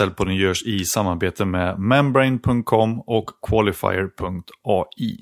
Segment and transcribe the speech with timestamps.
[0.00, 5.16] Säljpodden görs i samarbete med membrane.com och qualifier.ai.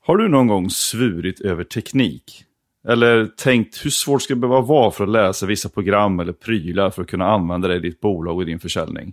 [0.00, 2.44] Har du någon gång svurit över teknik?
[2.88, 6.90] Eller tänkt hur svårt ska det behöva vara för att läsa vissa program eller prylar
[6.90, 9.12] för att kunna använda det i ditt bolag och din försäljning?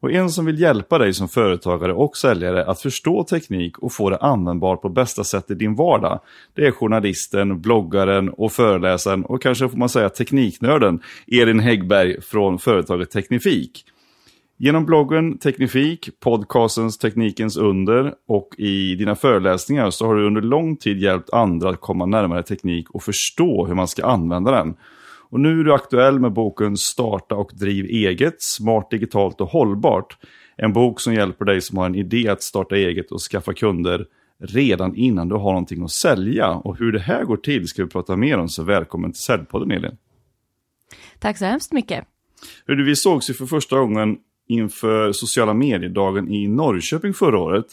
[0.00, 4.10] Och en som vill hjälpa dig som företagare och säljare att förstå teknik och få
[4.10, 6.20] det användbart på bästa sätt i din vardag.
[6.54, 12.58] Det är journalisten, bloggaren och föreläsaren och kanske får man säga tekniknörden Elin Häggberg från
[12.58, 13.84] företaget Teknifik.
[14.60, 20.76] Genom bloggen Teknifik, podcastens Teknikens under och i dina föreläsningar så har du under lång
[20.76, 24.76] tid hjälpt andra att komma närmare teknik och förstå hur man ska använda den.
[25.30, 30.18] Och nu är du aktuell med boken Starta och driv eget, smart, digitalt och hållbart.
[30.56, 34.06] En bok som hjälper dig som har en idé att starta eget och skaffa kunder
[34.38, 36.48] redan innan du har någonting att sälja.
[36.50, 39.70] Och hur det här går till ska vi prata mer om, så välkommen till Säljpodden
[39.70, 39.96] Elin.
[41.18, 42.04] Tack så hemskt mycket.
[42.66, 44.18] Hur vi sågs ju för första gången
[44.48, 47.66] inför sociala mediedagen i Norrköping förra året.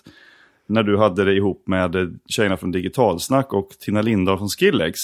[0.67, 4.99] När du hade det ihop med tjejerna från Digitalsnack och Tina Lindahl från Skillex.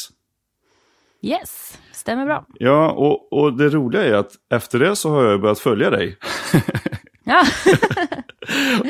[1.22, 2.46] Yes, stämmer bra.
[2.54, 6.18] Ja, och, och det roliga är att efter det så har jag börjat följa dig.
[7.24, 7.46] Ja.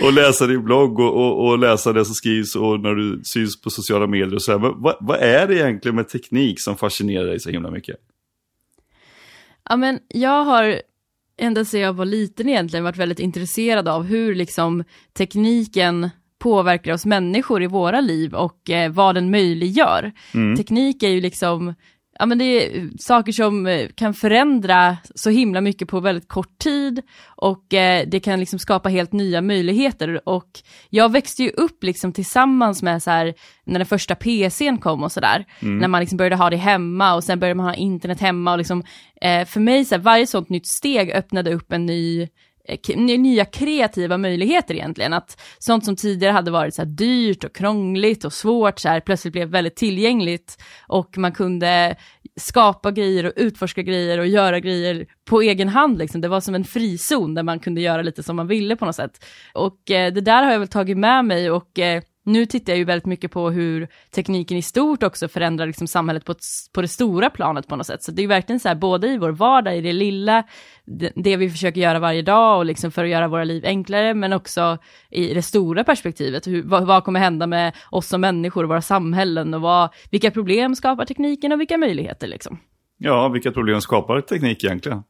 [0.04, 3.62] och läsa din blogg och, och, och, läsa det som skrivs och när du syns
[3.62, 4.60] på sociala medier och så här.
[4.60, 7.98] Men vad, vad är det egentligen med teknik som fascinerar dig så himla mycket?
[9.70, 10.82] Ja, men jag har
[11.38, 17.06] ända sedan jag var liten egentligen varit väldigt intresserad av hur liksom tekniken påverkar oss
[17.06, 20.12] människor i våra liv och eh, vad den möjliggör.
[20.34, 20.58] Mm.
[20.58, 21.74] Teknik är ju liksom
[22.22, 26.58] ja men det är saker som eh, kan förändra så himla mycket på väldigt kort
[26.60, 31.84] tid och eh, det kan liksom skapa helt nya möjligheter och jag växte ju upp
[31.84, 33.34] liksom tillsammans med så här
[33.66, 35.78] när den första PCn kom och sådär, mm.
[35.78, 38.58] när man liksom började ha det hemma och sen började man ha internet hemma och
[38.58, 38.84] liksom
[39.22, 42.28] eh, för mig så här, varje sånt nytt steg öppnade upp en ny Eh,
[42.66, 45.14] Eh, nya kreativa möjligheter egentligen.
[45.14, 49.00] Att sånt som tidigare hade varit så här dyrt och krångligt och svårt så här,
[49.00, 51.96] plötsligt blev väldigt tillgängligt och man kunde
[52.40, 55.98] skapa grejer och utforska grejer och göra grejer på egen hand.
[55.98, 56.22] Liksom.
[56.22, 58.96] Det var som en frizon där man kunde göra lite som man ville på något
[58.96, 59.26] sätt.
[59.54, 62.78] Och eh, det där har jag väl tagit med mig och eh, nu tittar jag
[62.78, 66.44] ju väldigt mycket på hur tekniken i stort också förändrar liksom samhället på, ett,
[66.74, 68.04] på det stora planet på något sätt.
[68.04, 70.44] Så det är ju verkligen så här, både i vår vardag, i det lilla,
[70.86, 74.14] det, det, vi försöker göra varje dag och liksom för att göra våra liv enklare,
[74.14, 74.78] men också
[75.10, 76.48] i det stora perspektivet.
[76.48, 80.32] Hur, vad, vad kommer hända med oss som människor och våra samhällen och vad, vilka
[80.32, 82.60] problem skapar tekniken och vilka möjligheter liksom?
[82.98, 85.04] Ja, vilka problem skapar teknik egentligen?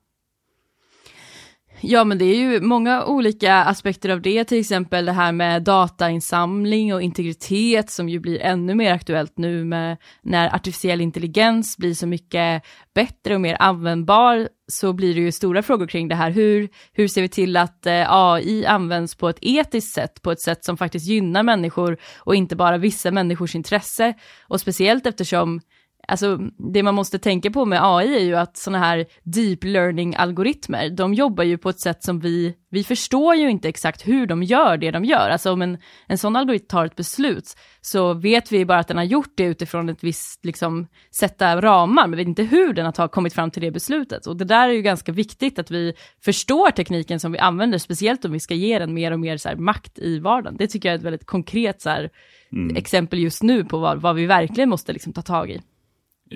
[1.84, 5.64] Ja, men det är ju många olika aspekter av det, till exempel det här med
[5.64, 11.94] datainsamling och integritet som ju blir ännu mer aktuellt nu med när artificiell intelligens blir
[11.94, 12.64] så mycket
[12.96, 16.32] bättre och mer användbar så blir det ju stora frågor kring det här.
[16.32, 20.42] Hur, hur ser vi till att eh, AI används på ett etiskt sätt, på ett
[20.42, 24.14] sätt som faktiskt gynnar människor och inte bara vissa människors intresse?
[24.48, 25.62] Och speciellt eftersom
[26.12, 26.38] alltså
[26.74, 31.14] det man måste tänka på med AI är ju att sådana här deep learning-algoritmer, de
[31.14, 34.78] jobbar ju på ett sätt som vi, vi förstår ju inte exakt hur de gör
[34.78, 35.30] det de gör.
[35.30, 35.78] Alltså om en,
[36.08, 39.44] en sån algoritm tar ett beslut så vet vi bara att den har gjort det
[39.44, 40.88] utifrån ett visst, liksom,
[41.20, 44.28] sätta ramar, men vi vet inte hur den har kommit fram till det beslutet.
[44.28, 48.26] Och det där är ju ganska viktigt att vi förstår tekniken som vi använder, speciellt
[48.26, 50.58] om vi ska ge den mer och mer så här, makt i vardagen.
[50.58, 52.10] Det tycker jag är ett väldigt konkret så här,
[52.52, 52.76] mm.
[52.76, 55.62] exempel just nu på vad, vad vi verkligen måste liksom, ta tag i.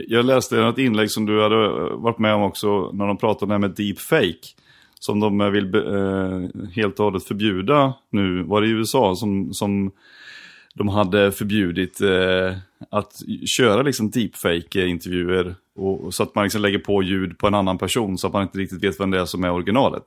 [0.08, 3.44] Jag läste ett inlägg som du hade eh, varit med om också när de pratade
[3.44, 4.48] om det här med deepfake.
[5.00, 8.44] Som de eh, vill eh, helt och hållet förbjuda nu.
[8.44, 9.92] Var det i USA som, som
[10.76, 12.58] de hade förbjudit eh,
[12.92, 15.56] att köra liksom deepfake-intervjuer.
[15.76, 18.44] Och, så att man liksom lägger på ljud på en annan person så att man
[18.44, 20.04] inte riktigt vet vem det är som är originalet.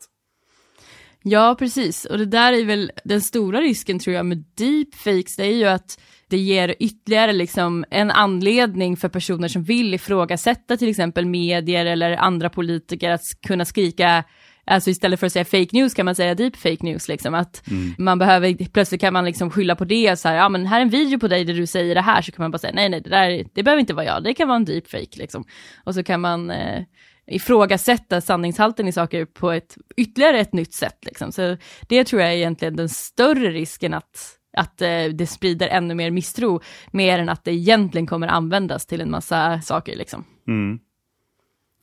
[1.22, 2.04] Ja, precis.
[2.04, 5.64] Och det där är väl den stora risken tror jag med deepfakes, det är ju
[5.64, 11.86] att det ger ytterligare liksom en anledning för personer som vill ifrågasätta till exempel medier
[11.86, 14.24] eller andra politiker att kunna skrika
[14.70, 17.68] Alltså istället för att säga fake news kan man säga deep fake news liksom att
[17.70, 17.94] mm.
[17.98, 20.82] man behöver, plötsligt kan man liksom skylla på det så här, ja men här är
[20.82, 22.88] en video på dig där du säger det här så kan man bara säga nej
[22.88, 25.44] nej det där, det behöver inte vara jag, det kan vara en deep fake liksom.
[25.84, 26.82] Och så kan man eh,
[27.26, 31.32] ifrågasätta sanningshalten i saker på ett ytterligare ett nytt sätt liksom.
[31.32, 31.56] Så
[31.88, 36.10] det tror jag är egentligen den större risken att att eh, det sprider ännu mer
[36.10, 36.60] misstro,
[36.90, 40.24] mer än att det egentligen kommer användas till en massa saker liksom.
[40.48, 40.78] Mm.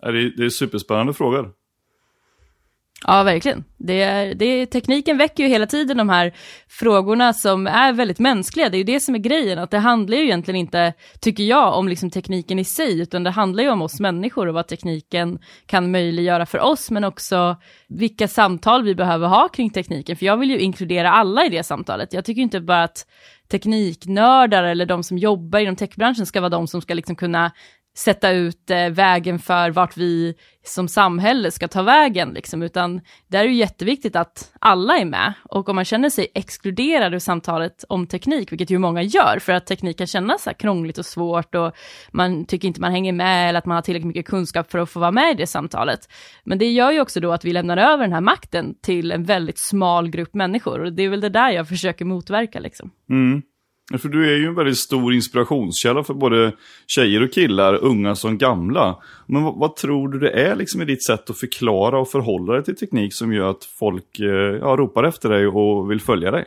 [0.01, 1.53] Det, är, det är superspännande frågor.
[3.03, 3.63] Ja, verkligen.
[3.77, 6.33] Det är, det är, tekniken väcker ju hela tiden de här
[6.67, 8.69] frågorna som är väldigt mänskliga.
[8.69, 11.77] Det är ju det som är grejen, att det handlar ju egentligen inte, tycker jag,
[11.77, 15.39] om liksom tekniken i sig, utan det handlar ju om oss människor och vad tekniken
[15.65, 17.57] kan möjliggöra för oss, men också
[17.87, 20.15] vilka samtal vi behöver ha kring tekniken.
[20.15, 22.13] För jag vill ju inkludera alla i det samtalet.
[22.13, 23.05] Jag tycker inte bara att
[23.51, 27.51] tekniknördar eller de som jobbar inom techbranschen ska vara de som ska liksom kunna
[27.97, 33.39] sätta ut eh, vägen för vart vi som samhälle ska ta vägen, liksom, utan där
[33.39, 35.33] är det jätteviktigt att alla är med.
[35.43, 39.53] Och om man känner sig exkluderad ur samtalet om teknik, vilket ju många gör, för
[39.53, 41.75] att teknik kan kännas så här krångligt och svårt och
[42.11, 44.89] man tycker inte man hänger med eller att man har tillräckligt mycket kunskap för att
[44.89, 45.99] få vara med i det samtalet.
[46.43, 49.23] Men det gör ju också då att vi lämnar över den här makten till en
[49.23, 52.91] väldigt smal grupp människor och det är väl det där jag försöker motverka liksom.
[53.09, 53.41] Mm.
[53.97, 56.51] För du är ju en väldigt stor inspirationskälla för både
[56.87, 59.03] tjejer och killar, unga som gamla.
[59.27, 62.53] Men vad, vad, tror du det är liksom i ditt sätt att förklara och förhålla
[62.53, 64.27] dig till teknik som gör att folk eh,
[64.61, 66.45] ja, ropar efter dig och vill följa dig?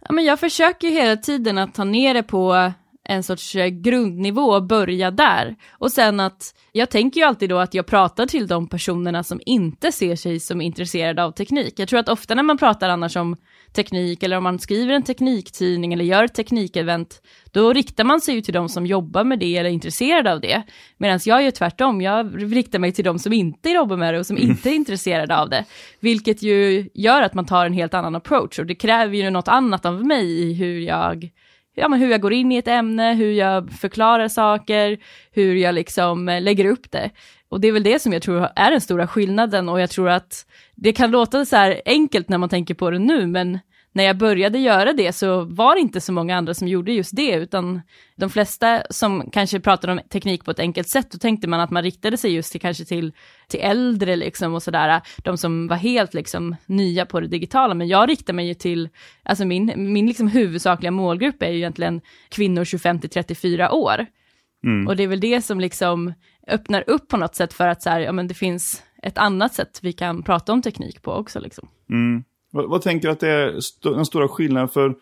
[0.00, 2.72] Ja, men jag försöker hela tiden att ta ner det på
[3.08, 5.56] en sorts eh, grundnivå och börja där.
[5.70, 9.40] Och sen att jag tänker ju alltid då att jag pratar till de personerna som
[9.46, 11.74] inte ser sig som intresserade av teknik.
[11.76, 13.36] Jag tror att ofta när man pratar annars om
[13.72, 18.34] teknik eller om man skriver en tekniktidning eller gör ett teknikevent, då riktar man sig
[18.34, 20.62] ju till de som jobbar med det eller är intresserade av det.
[20.96, 24.26] Medan jag gör tvärtom, jag riktar mig till de som inte jobbar med det och
[24.26, 25.64] som inte är intresserade av det.
[26.00, 29.48] Vilket ju gör att man tar en helt annan approach och det kräver ju något
[29.48, 31.30] annat av mig i hur jag
[31.76, 34.98] ja, men hur jag går in i ett ämne, hur jag förklarar saker,
[35.32, 37.10] hur jag liksom eh, lägger upp det.
[37.56, 40.08] Och det är väl det som jag tror är den stora skillnaden och jag tror
[40.08, 43.58] att det kan låta så här enkelt när man tänker på det nu, men
[43.92, 47.16] när jag började göra det så var det inte så många andra som gjorde just
[47.16, 47.80] det, utan
[48.16, 51.70] de flesta som kanske pratade om teknik på ett enkelt sätt, då tänkte man att
[51.70, 53.12] man riktade sig just till kanske till,
[53.48, 57.88] till äldre liksom och sådär, de som var helt liksom nya på det digitala, men
[57.88, 58.88] jag riktar mig ju till,
[59.22, 64.06] alltså min, min liksom huvudsakliga målgrupp är ju egentligen kvinnor 25 till 34 år.
[64.64, 64.86] Mm.
[64.86, 66.12] Och det är väl det som liksom
[66.46, 69.54] öppnar upp på något sätt för att så här, ja men det finns ett annat
[69.54, 71.68] sätt vi kan prata om teknik på också liksom.
[71.90, 72.24] Mm.
[72.50, 74.94] Vad, vad, tänker du att det är st den stora skillnaden för,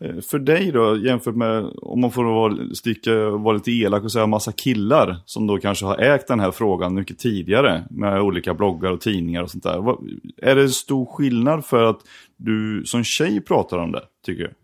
[0.00, 4.12] eh, för dig då jämfört med om man får vara, sticka, vara lite elak och
[4.12, 8.54] säga massa killar som då kanske har ägt den här frågan mycket tidigare med olika
[8.54, 9.78] bloggar och tidningar och sånt där.
[9.78, 12.00] Vad, är det stor skillnad för att
[12.36, 14.54] du som tjej pratar om det, tycker du?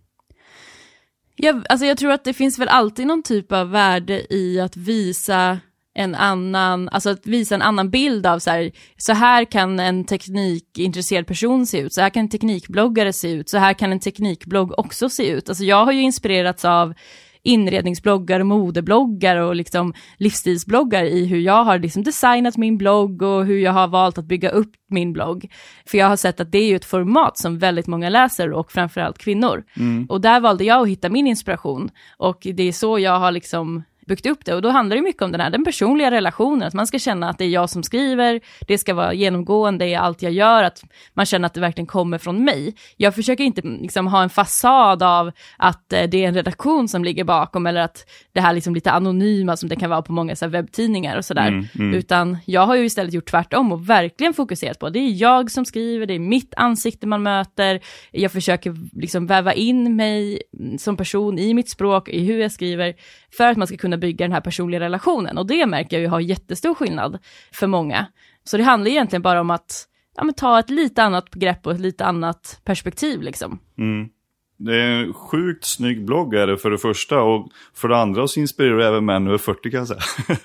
[1.36, 4.76] Jag, alltså jag tror att det finns väl alltid någon typ av värde i att
[4.76, 5.58] visa
[5.94, 10.04] en annan, alltså att visa en annan bild av så här, så här kan en
[10.04, 14.00] teknikintresserad person se ut, så här kan en teknikbloggare se ut, så här kan en
[14.00, 15.48] teknikblogg också se ut.
[15.48, 16.94] Alltså jag har ju inspirerats av
[17.42, 23.58] inredningsbloggar, modebloggar och liksom livsstilsbloggar i hur jag har liksom designat min blogg och hur
[23.58, 25.52] jag har valt att bygga upp min blogg.
[25.86, 28.72] För jag har sett att det är ju ett format som väldigt många läser och
[28.72, 29.64] framförallt kvinnor.
[29.76, 30.06] Mm.
[30.08, 33.82] Och där valde jag att hitta min inspiration och det är så jag har liksom
[34.10, 34.54] byggt upp det.
[34.54, 37.28] Och då handlar det mycket om den här den personliga relationen, att man ska känna
[37.28, 40.82] att det är jag som skriver, det ska vara genomgående i allt jag gör, att
[41.14, 42.74] man känner att det verkligen kommer från mig.
[42.96, 47.04] Jag försöker inte liksom ha en fasad av att eh, det är en redaktion som
[47.04, 50.36] ligger bakom eller att det här liksom lite anonyma som det kan vara på många
[50.36, 51.94] så webbtidningar och sådär, mm, mm.
[51.94, 55.64] utan jag har ju istället gjort tvärtom och verkligen fokuserat på, det är jag som
[55.64, 57.80] skriver, det är mitt ansikte man möter,
[58.10, 60.42] jag försöker liksom väva in mig
[60.78, 62.94] som person i mitt språk, i hur jag skriver,
[63.32, 65.38] för att man ska kunna bygga den här personliga relationen.
[65.38, 67.18] Och det märker jag ju har jättestor skillnad
[67.52, 68.06] för många.
[68.44, 71.80] Så det handlar egentligen bara om att ja, ta ett lite annat grepp och ett
[71.80, 73.58] lite annat perspektiv liksom.
[73.78, 74.08] Mm.
[74.56, 78.28] Det är en sjukt snygg blogg är det för det första och för det andra
[78.28, 80.00] så inspirerar även män över 40 kan jag säga.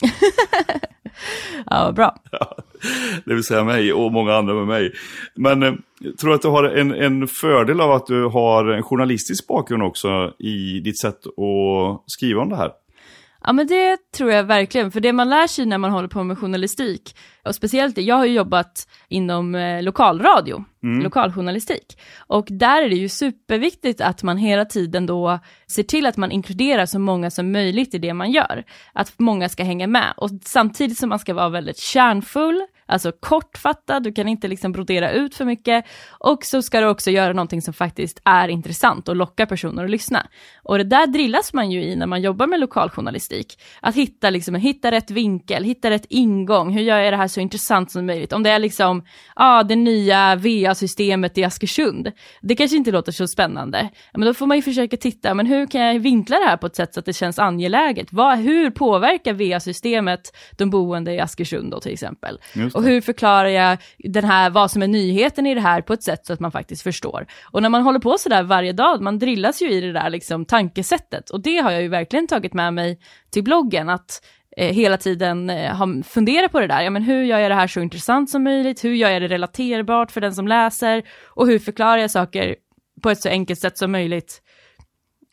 [1.70, 2.16] ja, bra.
[2.30, 2.56] Ja,
[3.24, 4.92] det vill säga mig och många andra med mig.
[5.34, 5.72] Men eh,
[6.20, 9.82] tror du att du har en, en fördel av att du har en journalistisk bakgrund
[9.82, 12.70] också i ditt sätt att skriva om det här?
[13.46, 16.24] Ja men det tror jag verkligen, för det man lär sig när man håller på
[16.24, 21.02] med journalistik, och speciellt det, jag har ju jobbat inom eh, lokalradio, mm.
[21.02, 26.16] lokaljournalistik, och där är det ju superviktigt att man hela tiden då ser till att
[26.16, 30.14] man inkluderar så många som möjligt i det man gör, att många ska hänga med,
[30.16, 35.12] och samtidigt som man ska vara väldigt kärnfull, Alltså kortfattad, du kan inte liksom brodera
[35.12, 39.16] ut för mycket och så ska du också göra någonting som faktiskt är intressant och
[39.16, 40.26] lockar personer att lyssna.
[40.62, 43.58] Och det där drillas man ju i när man jobbar med lokaljournalistik.
[43.80, 47.40] Att hitta, liksom, hitta rätt vinkel, hitta rätt ingång, hur gör jag det här så
[47.40, 48.32] intressant som möjligt?
[48.32, 49.02] Om det är liksom,
[49.36, 54.34] ja, ah, det nya VA-systemet i Askersund, det kanske inte låter så spännande, men då
[54.34, 56.94] får man ju försöka titta, men hur kan jag vinkla det här på ett sätt
[56.94, 58.12] så att det känns angeläget?
[58.12, 62.38] Vad, hur påverkar VA-systemet de boende i Askersund då till exempel?
[62.74, 66.02] Och hur förklarar jag den här, vad som är nyheten i det här på ett
[66.02, 67.26] sätt så att man faktiskt förstår.
[67.44, 70.44] Och när man håller på sådär varje dag, man drillas ju i det där liksom
[70.44, 71.30] tankesättet.
[71.30, 72.98] Och det har jag ju verkligen tagit med mig
[73.30, 74.24] till bloggen, att
[74.56, 76.82] eh, hela tiden eh, ha, fundera på det där.
[76.82, 78.84] Ja, men hur gör jag det här så intressant som möjligt?
[78.84, 81.02] Hur gör jag det relaterbart för den som läser?
[81.24, 82.56] Och hur förklarar jag saker
[83.02, 84.42] på ett så enkelt sätt som möjligt?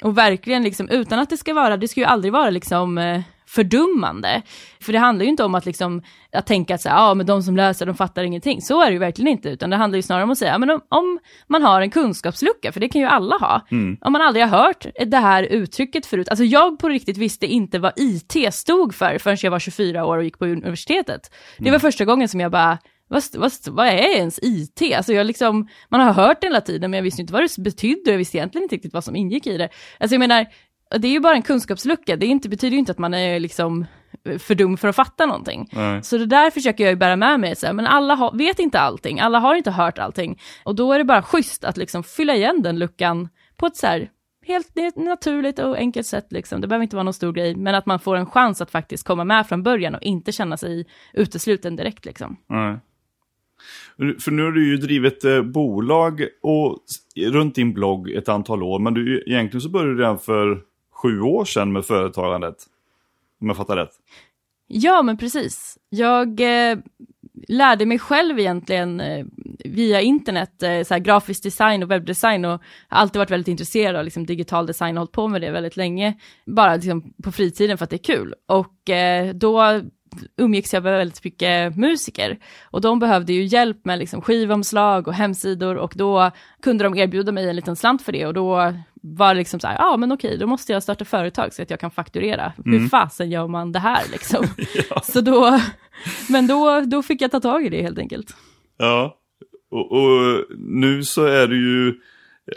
[0.04, 3.22] Och verkligen liksom, utan att det ska vara, det ska ju aldrig vara liksom eh,
[3.56, 4.42] fördummande.
[4.82, 7.44] För det handlar ju inte om att liksom, att tänka att så ja men de
[7.44, 8.62] som läser de fattar ingenting.
[8.62, 10.70] Så är det ju verkligen inte, utan det handlar ju snarare om att säga, men
[10.70, 13.98] om, om man har en kunskapslucka, för det kan ju alla ha, Mm.
[14.02, 17.80] om man aldrig har hört det här uttrycket förut, alltså jag på riktigt visste inte
[17.80, 21.32] vad IT stod för förrän jag var 24 år och gick på universitetet.
[21.58, 22.78] Det var första gången som jag bara,
[23.08, 24.82] vad, vad, vad är ens IT?
[24.98, 27.58] Alltså jag liksom, man har hört det hela tiden men jag visste inte vad det
[27.64, 29.70] betydde jag visste egentligen inte riktigt vad som ingick i det.
[30.00, 30.46] Alltså jag menar,
[30.98, 33.86] det är ju bara en kunskapslucka, det inte, betyder ju inte att man är liksom
[34.40, 35.70] för dum för att fatta någonting.
[35.72, 36.04] Nej.
[36.04, 38.60] Så det där försöker jag ju bära med mig, så här, men alla har, vet
[38.60, 40.40] inte allting, alla har inte hört allting.
[40.64, 43.88] Och då är det bara schysst att liksom fylla igen den luckan på ett så
[43.88, 44.10] här
[44.48, 46.28] helt naturligt och enkelt sätt.
[46.30, 46.62] Liksom.
[46.62, 49.08] Det behöver inte vara någon stor grej, men att man får en chans att faktiskt
[49.08, 52.06] komma med från början och inte känna sig utesluten direkt.
[52.06, 52.38] Liksom.
[52.50, 52.80] Nej.
[54.20, 56.78] För nu har du ju drivit eh, bolag och
[57.18, 60.62] runt din blogg ett antal år, men du, egentligen så började du redan för
[61.02, 62.56] sju år sedan med företagandet.
[63.42, 63.94] Om jag fattar rätt.
[64.68, 65.78] Ja, men precis.
[65.90, 66.78] Jag eh,
[67.48, 69.26] lärde mig själv egentligen eh,
[69.66, 72.60] via internet, eh, så här, grafisk design och webbdesign och har
[73.00, 76.18] alltid varit väldigt intresserad av liksom, digital design och hållit på med det väldigt länge.
[76.46, 78.34] Bara liksom, på fritiden för att det är kul.
[78.48, 79.82] Och eh, då
[80.38, 82.38] umgicks jag med väldigt mycket musiker.
[82.64, 85.76] Och de behövde ju hjälp med liksom skivomslag och hemsidor.
[85.76, 88.26] Och då kunde de erbjuda mig en liten slant för det.
[88.26, 91.06] Och då var det liksom så här, ja ah, men okej, då måste jag starta
[91.06, 92.54] företag så att jag kan fakturera.
[92.66, 94.46] Hur fasen gör man det här liksom?
[95.04, 95.60] Så då,
[96.30, 98.36] men då, då fick jag ta tag i det helt enkelt.
[98.78, 99.18] Ja,
[99.72, 101.94] och, och nu så är du ju,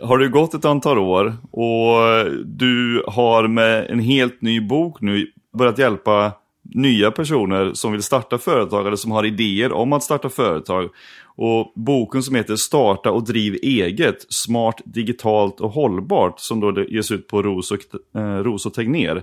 [0.03, 5.27] har det gått ett antal år och du har med en helt ny bok nu
[5.59, 6.33] börjat hjälpa
[6.65, 10.91] nya personer som vill starta företag eller som har idéer om att starta företag.
[11.37, 17.11] Och boken som heter Starta och driv eget, smart, digitalt och hållbart som då ges
[17.11, 17.79] ut på Ros och,
[18.21, 19.23] eh, Ros och Tegner.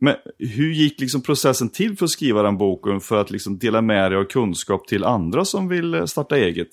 [0.00, 3.82] Men hur gick liksom processen till för att skriva den boken för att liksom dela
[3.82, 6.68] med dig av kunskap till andra som vill eh, starta eget?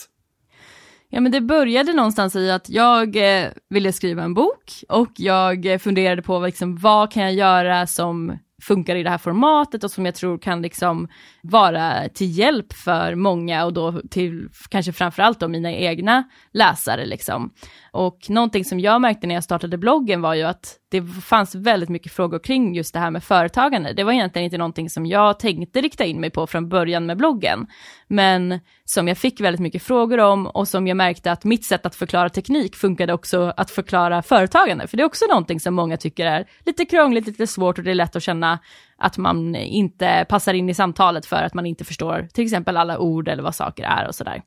[1.10, 5.66] Ja, men det började någonstans i att jag eh, ville skriva en bok och jag
[5.66, 9.92] eh, funderade på liksom, vad kan jag göra som funkar i det här formatet och
[9.92, 11.08] som jag tror kan liksom
[11.42, 17.54] vara till hjälp för många och då till kanske framförallt då mina egna läsare liksom.
[17.92, 21.90] Och någonting som jag märkte när jag startade bloggen var ju att det fanns väldigt
[21.90, 23.94] mycket frågor kring just det här med företagande.
[23.94, 27.18] Det var egentligen inte någonting som jag tänkte rikta in mig på från början med
[27.18, 27.68] bloggen,
[28.12, 31.86] men som jag fick väldigt mycket frågor om och som jag märkte att mitt sätt
[31.86, 35.98] att förklara teknik funkade också att förklara företagande, för det är också någonting som många
[35.98, 38.60] tycker är lite krångligt, lite svårt och det är lätt att känna
[38.98, 43.00] att man inte passar in i samtalet för att man inte förstår till exempel alla
[43.00, 44.42] ord eller vad saker är och sådär.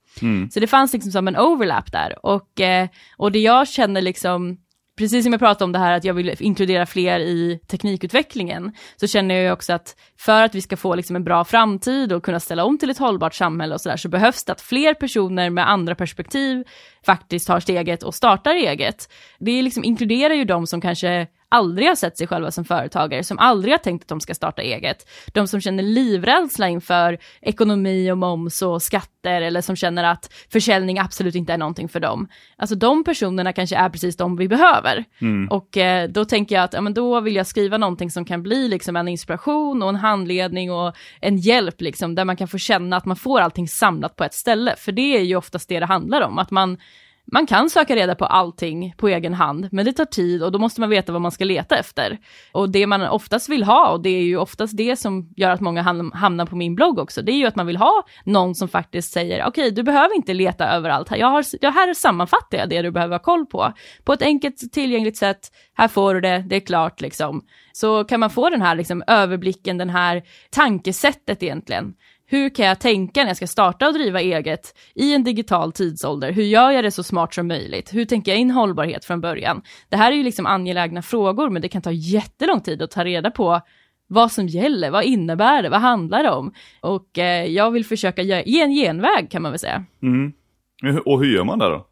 [0.50, 4.56] Så det fanns liksom som en overlap där och, eh, och det jag känner liksom
[4.96, 9.06] precis som jag pratade om det här att jag vill inkludera fler i teknikutvecklingen, så
[9.06, 12.22] känner jag ju också att för att vi ska få liksom en bra framtid och
[12.22, 15.50] kunna ställa om till ett hållbart samhälle och sådär, så behövs det att fler personer
[15.50, 16.64] med andra perspektiv
[17.06, 19.12] faktiskt tar steget och startar eget.
[19.38, 23.38] Det liksom inkluderar ju de som kanske aldrig har sett sig själva som företagare, som
[23.38, 25.08] aldrig har tänkt att de ska starta eget.
[25.32, 30.98] De som känner livrädsla inför ekonomi och moms och skatter eller som känner att försäljning
[30.98, 32.28] absolut inte är någonting för dem.
[32.56, 35.04] Alltså de personerna kanske är precis de vi behöver.
[35.50, 38.42] Och eh, då tänker jag att ja, men då vill jag skriva någonting som kan
[38.42, 42.58] bli liksom en inspiration och en handledning och en hjälp liksom, där man kan få
[42.58, 44.74] känna att man får allting samlat på ett ställe.
[44.78, 46.78] För det är ju oftast det det handlar om, att man
[47.32, 50.58] man kan söka reda på allting på egen hand, men det tar tid och då
[50.58, 52.18] måste man veta vad man ska leta efter.
[52.52, 55.60] Och det man oftast vill ha, och det är ju oftast det som gör att
[55.60, 55.82] många
[56.14, 59.12] hamnar på min blogg också, det är ju att man vill ha någon som faktiskt
[59.12, 62.82] säger, okej, du behöver inte leta överallt här, jag har, jag, här sammanfattar jag det
[62.82, 63.72] du behöver ha koll på.
[64.04, 67.44] På ett enkelt, tillgängligt sätt, här får du det, det är klart liksom.
[67.72, 71.94] Så kan man få den här liksom, överblicken, den här tankesättet egentligen.
[72.34, 76.32] Hur kan jag tänka när jag ska starta och driva eget i en digital tidsålder?
[76.32, 77.94] Hur gör jag det så smart som möjligt?
[77.94, 79.62] Hur tänker jag in hållbarhet från början?
[79.88, 83.04] Det här är ju liksom angelägna frågor, men det kan ta jättelång tid att ta
[83.04, 83.60] reda på
[84.06, 86.52] vad som gäller, vad innebär det, vad handlar det om?
[86.80, 89.84] Och eh, jag vill försöka ge en genväg kan man väl säga.
[90.02, 90.32] Mm.
[91.04, 91.86] Och hur gör man det då?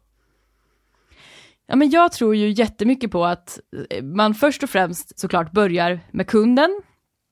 [1.67, 3.59] Ja, men jag tror ju jättemycket på att
[3.89, 6.81] eh, man först och främst såklart börjar med kunden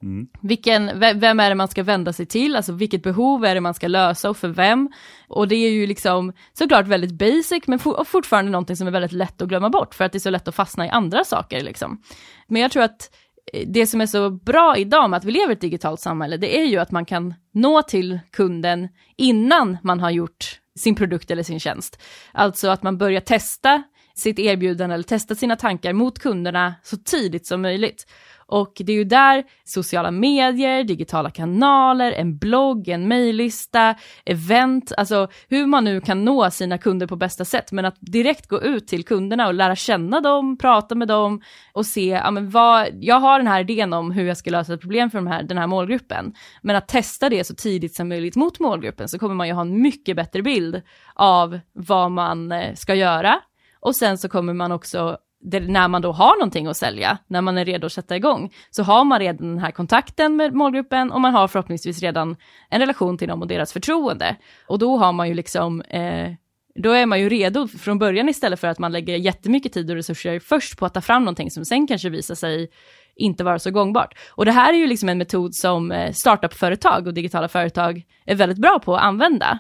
[0.03, 0.27] Mm.
[0.41, 3.73] Vilken, vem är det man ska vända sig till, alltså vilket behov är det man
[3.73, 4.89] ska lösa och för vem?
[5.27, 9.11] Och det är ju liksom såklart väldigt basic men for, fortfarande någonting som är väldigt
[9.11, 11.63] lätt att glömma bort för att det är så lätt att fastna i andra saker
[11.63, 12.01] liksom.
[12.47, 13.11] Men jag tror att
[13.53, 16.37] eh, det som är så bra idag med att vi lever i ett digitalt samhälle,
[16.37, 21.31] det är ju att man kan nå till kunden innan man har gjort sin produkt
[21.31, 22.01] eller sin tjänst.
[22.31, 23.83] Alltså att man börjar testa
[24.15, 28.05] sitt erbjudande eller testa sina tankar mot kunderna så tidigt som möjligt.
[28.51, 35.27] Och det är ju där sociala medier, digitala kanaler, en blogg, en mejllista, event, alltså
[35.49, 38.87] hur man nu kan nå sina kunder på bästa sätt, men att direkt gå ut
[38.87, 41.41] till kunderna och lära känna dem, prata med dem
[41.73, 44.73] och se, ja men vad, jag har den här idén om hur jag ska lösa
[44.73, 48.09] ett problem för de här, den här målgruppen, men att testa det så tidigt som
[48.09, 50.81] möjligt mot målgruppen så kommer man ju ha en mycket bättre bild
[51.15, 53.39] av vad man eh, ska göra.
[53.79, 57.41] Och sen så kommer man också det, när man då har någonting att sälja, när
[57.41, 61.11] man är redo att sätta igång, så har man redan den här kontakten med målgruppen
[61.11, 62.35] och man har förhoppningsvis redan
[62.69, 64.35] en relation till dem och deras förtroende.
[64.67, 66.31] Och då har man ju liksom, eh,
[66.75, 69.95] då är man ju redo från början istället för att man lägger jättemycket tid och
[69.95, 72.69] resurser först på att ta fram någonting som sen kanske visar sig
[73.15, 74.13] inte vara så gångbart.
[74.29, 78.35] Och det här är ju liksom en metod som eh, startup-företag och digitala företag är
[78.35, 79.59] väldigt bra på att använda.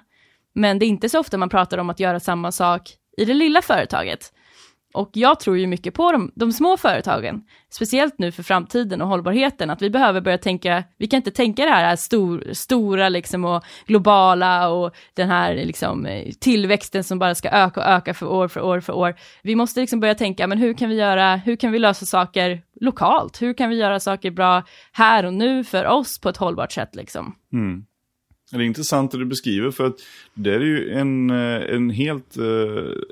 [0.53, 2.81] Men det är inte så ofta man pratar om att göra samma sak
[3.17, 4.33] i det lilla företaget.
[4.93, 9.07] Och jag tror ju mycket på de, de, små företagen, speciellt nu för framtiden och
[9.07, 13.45] hållbarheten, att vi behöver börja tänka, vi kan inte tänka det här stor, stora liksom
[13.45, 18.25] och globala och den här liksom eh, tillväxten som bara ska öka och öka för
[18.25, 19.15] år för år för år.
[19.43, 22.61] Vi måste liksom börja tänka, men hur kan vi göra, hur kan vi lösa saker
[22.81, 23.41] lokalt?
[23.41, 26.95] Hur kan vi göra saker bra här och nu för oss på ett hållbart sätt
[26.95, 27.35] liksom?
[27.53, 27.85] Mm.
[28.51, 29.95] Det är intressant det du beskriver för att
[30.33, 32.43] det är ju en, eh, en helt eh,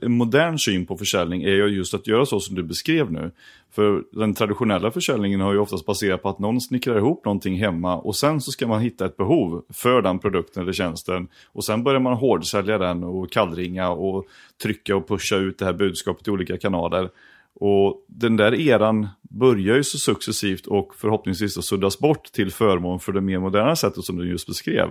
[0.02, 3.32] en modern syn på försäljning är ju just att göra så som du beskrev nu.
[3.72, 7.98] För den traditionella försäljningen har ju oftast baserat på att någon snickrar ihop någonting hemma
[7.98, 11.28] och sen så ska man hitta ett behov för den produkten eller tjänsten.
[11.52, 14.26] Och sen börjar man hårdsälja den och kallringa och
[14.64, 17.10] trycka och pusha ut det här budskapet i olika kanaler.
[17.54, 23.12] Och den där eran börjar ju så successivt och förhoppningsvis suddas bort till förmån för
[23.12, 24.90] det mer moderna sättet som du just beskrev.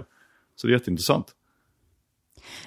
[0.60, 1.34] Så det är jätteintressant.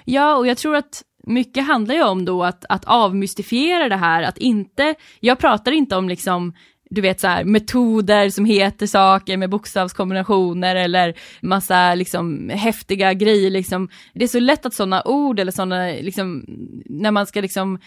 [0.04, 4.22] Ja, och jag tror att mycket handlar ju om då att, att avmystifiera det här,
[4.22, 6.54] att inte, jag pratar inte om liksom
[6.94, 13.50] du vet så här, metoder som heter saker med bokstavskombinationer eller massa liksom häftiga grejer
[13.50, 13.88] liksom.
[14.14, 16.44] Det är så lätt att sådana ord eller sådana liksom,
[16.86, 17.78] när man ska liksom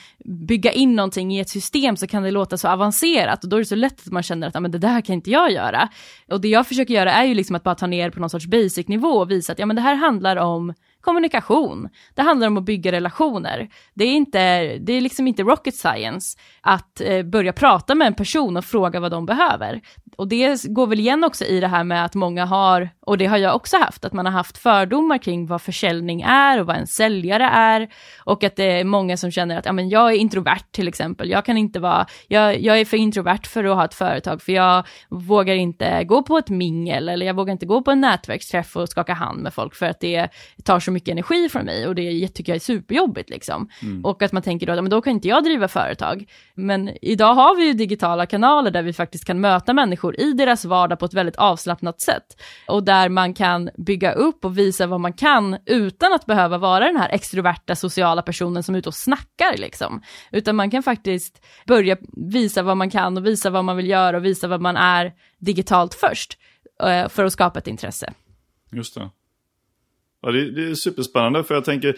[0.48, 3.60] bygga in någonting i ett system så kan det låta så avancerat och då är
[3.60, 5.90] det så lätt att man känner att, ja men det där kan inte jag göra.
[6.32, 8.48] Och det jag försöker göra är ju liksom att bara ta ner på någon sorts
[8.48, 10.74] basic nivå och visa att, ja men det här handlar om
[11.06, 11.90] kommunikation.
[12.14, 13.70] Det handlar om att bygga relationer.
[13.94, 14.40] Det är, inte,
[14.78, 19.00] det är liksom inte rocket science att eh, börja prata med en person och fråga
[19.00, 19.82] vad de behöver.
[20.18, 23.26] Och det går väl igen också i det här med att många har, och det
[23.26, 26.76] har jag också haft, att man har haft fördomar kring vad försäljning är och vad
[26.76, 27.88] en säljare är.
[28.24, 31.30] Och att det är många som känner att ja, men jag är introvert till exempel,
[31.30, 34.52] jag kan inte vara, jag, jag är för introvert för att ha ett företag, för
[34.52, 38.76] jag vågar inte gå på ett mingel eller jag vågar inte gå på en nätverksträff
[38.76, 40.28] och skaka hand med folk för att det
[40.64, 43.70] tar så mycket energi från mig och det tycker jag är superjobbigt liksom.
[43.82, 44.06] Mm.
[44.06, 46.26] Och att man tänker då, men då kan inte jag driva företag.
[46.54, 50.66] Men idag har vi ju digitala kanaler där vi faktiskt kan möta människor i deras
[50.66, 52.42] vardag på ett väldigt avslappnat sätt.
[52.68, 56.86] Och där man kan bygga upp och visa vad man kan utan att behöva vara
[56.86, 60.02] den här extroverta sociala personen som är ute och snackar liksom.
[60.32, 61.98] Utan man kan faktiskt börja
[62.32, 65.14] visa vad man kan och visa vad man vill göra och visa vad man är
[65.40, 66.38] digitalt först
[66.84, 68.14] eh, för att skapa ett intresse.
[68.72, 69.10] Just det.
[70.22, 71.96] Ja, det, det, är superspännande för jag tänker,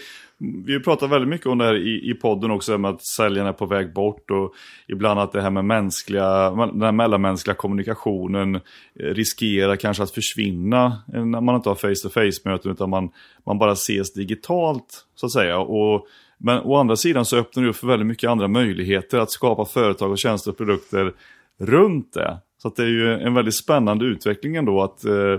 [0.66, 3.54] vi pratar väldigt mycket om det här i, i podden också, med att säljarna är
[3.54, 4.54] på väg bort och
[4.88, 8.60] ibland att det här med mänskliga, den här mellanmänskliga kommunikationen eh,
[8.96, 13.10] riskerar kanske att försvinna eh, när man inte har face-to-face-möten utan man,
[13.46, 15.60] man bara ses digitalt så att säga.
[15.60, 19.32] Och, men å andra sidan så öppnar det upp för väldigt mycket andra möjligheter att
[19.32, 21.14] skapa företag och tjänster och produkter
[21.60, 22.38] runt det.
[22.58, 25.38] Så det är ju en väldigt spännande utveckling ändå att eh,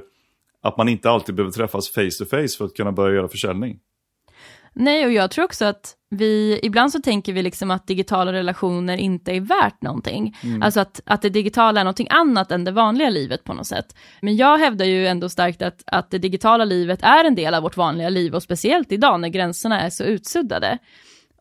[0.69, 3.79] att man inte alltid behöver träffas face to face för att kunna börja göra försäljning.
[4.73, 8.97] Nej, och jag tror också att vi, ibland så tänker vi liksom att digitala relationer
[8.97, 10.37] inte är värt någonting.
[10.43, 10.63] Mm.
[10.63, 13.97] Alltså att, att det digitala är någonting annat än det vanliga livet på något sätt.
[14.23, 17.63] Men jag hävdar ju ändå starkt att, att det digitala livet är en del av
[17.63, 20.79] vårt vanliga liv och speciellt idag när gränserna är så utsuddade.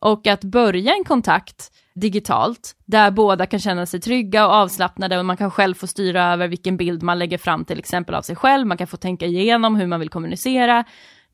[0.00, 5.24] Och att börja en kontakt digitalt, där båda kan känna sig trygga och avslappnade och
[5.24, 8.36] man kan själv få styra över vilken bild man lägger fram till exempel av sig
[8.36, 10.84] själv, man kan få tänka igenom hur man vill kommunicera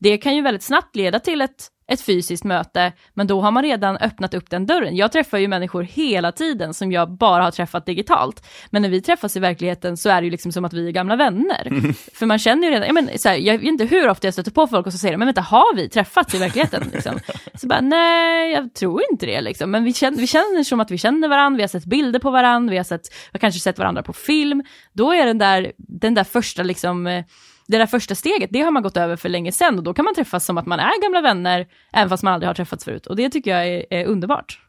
[0.05, 3.63] det kan ju väldigt snabbt leda till ett ett fysiskt möte, men då har man
[3.63, 4.95] redan öppnat upp den dörren.
[4.95, 8.47] Jag träffar ju människor hela tiden som jag bara har träffat digitalt.
[8.69, 10.91] Men när vi träffas i verkligheten så är det ju liksom som att vi är
[10.91, 11.67] gamla vänner.
[11.67, 11.93] Mm.
[12.13, 14.33] För man känner ju redan, jag, men, så här, jag vet inte hur ofta jag
[14.33, 16.89] stöter på folk och så säger de, men vänta, har vi träffats i verkligheten?
[16.93, 17.19] Liksom.
[17.53, 19.71] Så bara, nej, jag tror inte det liksom.
[19.71, 22.31] Men vi känner, vi känner som att vi känner varandra, vi har sett bilder på
[22.31, 24.63] varandra, vi har, sett, vi har kanske sett varandra på film.
[24.93, 27.25] Då är den där, den där första liksom eh,
[27.67, 30.05] det där första steget, det har man gått över för länge sedan och då kan
[30.05, 33.07] man träffas som att man är gamla vänner, även fast man aldrig har träffats förut.
[33.07, 34.59] Och det tycker jag är, är underbart.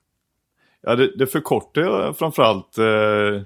[0.83, 3.43] Ja, det, det förkortar framförallt eh,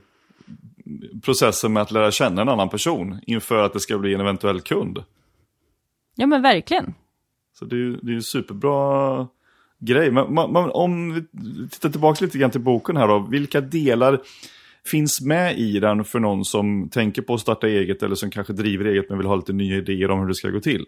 [1.22, 4.60] processen med att lära känna en annan person inför att det ska bli en eventuell
[4.60, 5.04] kund.
[6.14, 6.94] Ja, men verkligen.
[7.58, 9.26] Så det är ju en superbra
[9.78, 10.10] grej.
[10.10, 11.22] Men, men, om vi
[11.68, 14.20] tittar tillbaka lite grann till boken här då, vilka delar
[14.86, 18.52] finns med i den för någon som tänker på att starta eget eller som kanske
[18.52, 20.86] driver eget men vill ha lite nya idéer om hur det ska gå till?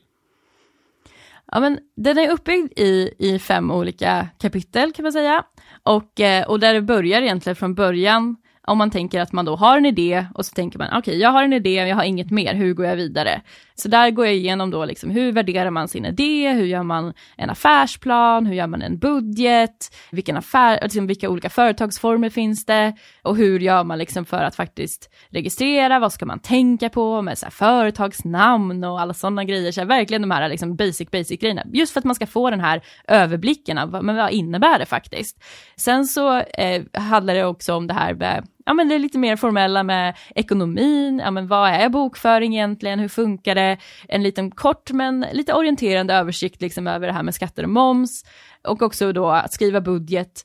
[1.53, 5.45] Ja, men den är uppbyggd i, i fem olika kapitel kan man säga.
[5.83, 9.57] Och, eh, och där det börjar egentligen från början om man tänker att man då
[9.57, 12.05] har en idé och så tänker man, okej, okay, jag har en idé, jag har
[12.05, 13.43] inget mer, hur går jag vidare?
[13.83, 17.15] Så där går jag igenom då liksom, hur värderar man sin idé, hur gör man
[17.37, 22.97] en affärsplan, hur gör man en budget, vilken affär, liksom, vilka olika företagsformer finns det?
[23.23, 27.39] Och hur gör man liksom för att faktiskt registrera, vad ska man tänka på med
[27.39, 31.41] så här, företagsnamn och alla sådana grejer, så här, verkligen de här liksom, basic, basic
[31.41, 34.87] grejerna, just för att man ska få den här överblicken av, men vad innebär det
[34.87, 35.45] faktiskt?
[35.77, 39.19] Sen så eh, handlar det också om det här med ja, men det är lite
[39.19, 43.77] mer formella med ekonomin, ja, men vad är bokföring egentligen, hur funkar det,
[44.09, 48.25] en liten kort men lite orienterande översikt liksom över det här med skatter och moms.
[48.65, 50.43] Och också då att skriva budget,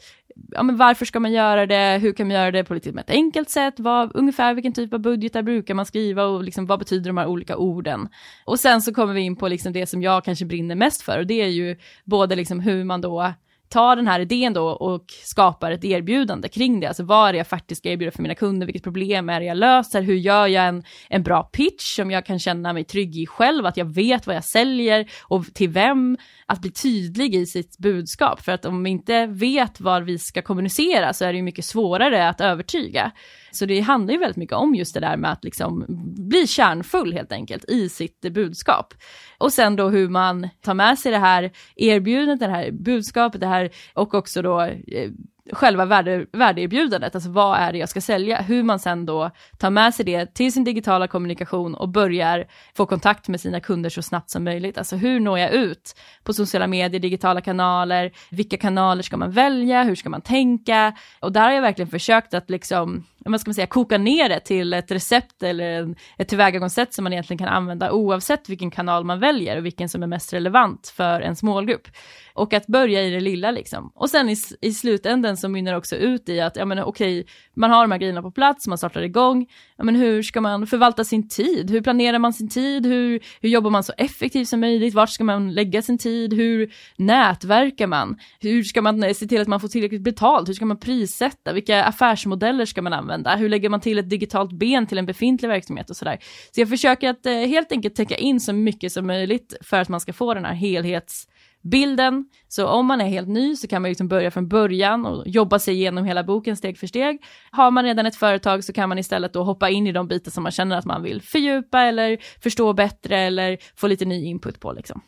[0.51, 3.09] ja, men varför ska man göra det, hur kan man göra det på lite ett
[3.09, 6.25] enkelt sätt, vad, ungefär vilken typ av budgetar brukar man skriva?
[6.25, 8.09] Och liksom, vad betyder de här olika orden.
[8.45, 11.19] Och sen så kommer vi in på liksom det som jag kanske brinner mest för.
[11.19, 13.33] Och det är ju både liksom hur man då
[13.69, 16.87] tar den här idén då och skapar ett erbjudande kring det.
[16.87, 19.45] Alltså vad är det jag faktiskt ska erbjuda för mina kunder, vilket problem är det
[19.45, 23.17] jag löser, hur gör jag en, en bra pitch som jag kan känna mig trygg
[23.17, 27.45] i själv, att jag vet vad jag säljer och till vem, att bli tydlig i
[27.45, 28.41] sitt budskap.
[28.41, 31.65] För att om vi inte vet vad vi ska kommunicera så är det ju mycket
[31.65, 33.11] svårare att övertyga.
[33.57, 35.85] Så det handlar ju väldigt mycket om just det där med att liksom
[36.29, 38.93] bli kärnfull helt enkelt i sitt budskap.
[39.37, 43.47] Och sen då hur man tar med sig det här erbjudandet, det här budskapet, det
[43.47, 45.11] här och också då eh,
[45.51, 49.69] själva värde, värdeerbjudandet, alltså vad är det jag ska sälja, hur man sen då tar
[49.69, 54.01] med sig det till sin digitala kommunikation och börjar få kontakt med sina kunder så
[54.01, 54.77] snabbt som möjligt.
[54.77, 59.83] Alltså hur når jag ut på sociala medier, digitala kanaler, vilka kanaler ska man välja,
[59.83, 60.93] hur ska man tänka?
[61.19, 64.39] Och där har jag verkligen försökt att liksom vad ska man säga, koka ner det
[64.39, 69.19] till ett recept eller ett tillvägagångssätt som man egentligen kan använda oavsett vilken kanal man
[69.19, 71.87] väljer och vilken som är mest relevant för en målgrupp.
[72.33, 73.91] Och att börja i det lilla liksom.
[73.95, 77.25] Och sen i, i slutänden så mynnar det också ut i att, ja men okej,
[77.55, 80.67] man har de här grejerna på plats, man startar igång, ja men hur ska man
[80.67, 81.71] förvalta sin tid?
[81.71, 82.85] Hur planerar man sin tid?
[82.85, 84.93] Hur, hur jobbar man så effektivt som möjligt?
[84.93, 86.33] Vart ska man lägga sin tid?
[86.33, 88.17] Hur nätverkar man?
[88.39, 90.49] Hur ska man se till att man får tillräckligt betalt?
[90.49, 91.53] Hur ska man prissätta?
[91.53, 93.16] Vilka affärsmodeller ska man använda?
[93.25, 96.19] Hur lägger man till ett digitalt ben till en befintlig verksamhet och sådär?
[96.51, 99.89] Så jag försöker att eh, helt enkelt täcka in så mycket som möjligt för att
[99.89, 101.27] man ska få den här helhets
[101.61, 102.29] bilden.
[102.47, 105.59] Så om man är helt ny så kan man liksom börja från början och jobba
[105.59, 107.23] sig igenom hela boken steg för steg.
[107.51, 110.31] Har man redan ett företag så kan man istället då hoppa in i de bitar
[110.31, 114.59] som man känner att man vill fördjupa eller förstå bättre eller få lite ny input
[114.59, 115.01] på liksom.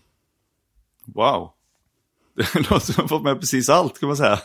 [1.05, 1.51] Wow.
[2.53, 4.39] Det låter som att man fått med precis allt kan man säga.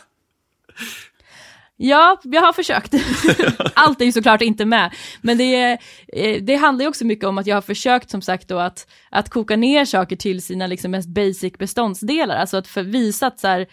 [1.77, 2.93] Ja, jag har försökt.
[3.73, 4.93] Allt är ju såklart inte med.
[5.21, 8.47] Men det, eh, det handlar ju också mycket om att jag har försökt som sagt
[8.47, 12.35] då att, att koka ner saker till sina liksom mest basic beståndsdelar.
[12.35, 13.67] Alltså att visa att så här,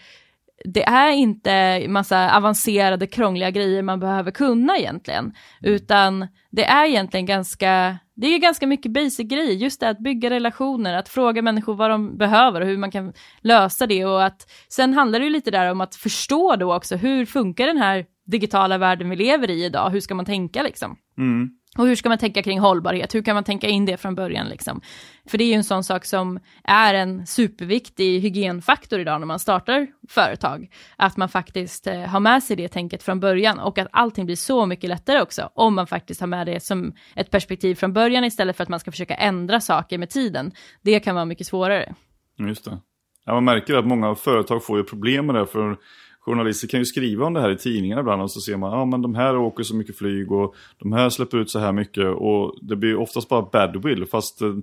[0.65, 7.25] det är inte massa avancerade krångliga grejer man behöver kunna egentligen, utan det är egentligen
[7.25, 11.75] ganska, det är ganska mycket basic grejer, just det att bygga relationer, att fråga människor
[11.75, 15.31] vad de behöver och hur man kan lösa det och att sen handlar det ju
[15.31, 19.49] lite där om att förstå då också hur funkar den här digitala världen vi lever
[19.49, 20.97] i idag, hur ska man tänka liksom?
[21.17, 21.49] Mm.
[21.77, 23.15] Och hur ska man tänka kring hållbarhet?
[23.15, 24.47] Hur kan man tänka in det från början?
[24.47, 24.81] Liksom?
[25.29, 29.39] För det är ju en sån sak som är en superviktig hygienfaktor idag när man
[29.39, 30.69] startar företag.
[30.95, 34.35] Att man faktiskt eh, har med sig det tänket från början och att allting blir
[34.35, 38.23] så mycket lättare också om man faktiskt har med det som ett perspektiv från början
[38.23, 40.51] istället för att man ska försöka ändra saker med tiden.
[40.81, 41.95] Det kan vara mycket svårare.
[42.39, 42.77] Just det.
[43.25, 45.77] Ja, man märker att många företag får ju problem med det för
[46.25, 48.93] journalister kan ju skriva om det här i tidningarna ibland och så ser man att
[48.93, 52.07] ah, de här åker så mycket flyg och de här släpper ut så här mycket
[52.15, 54.53] och det blir oftast bara badwill fast eh,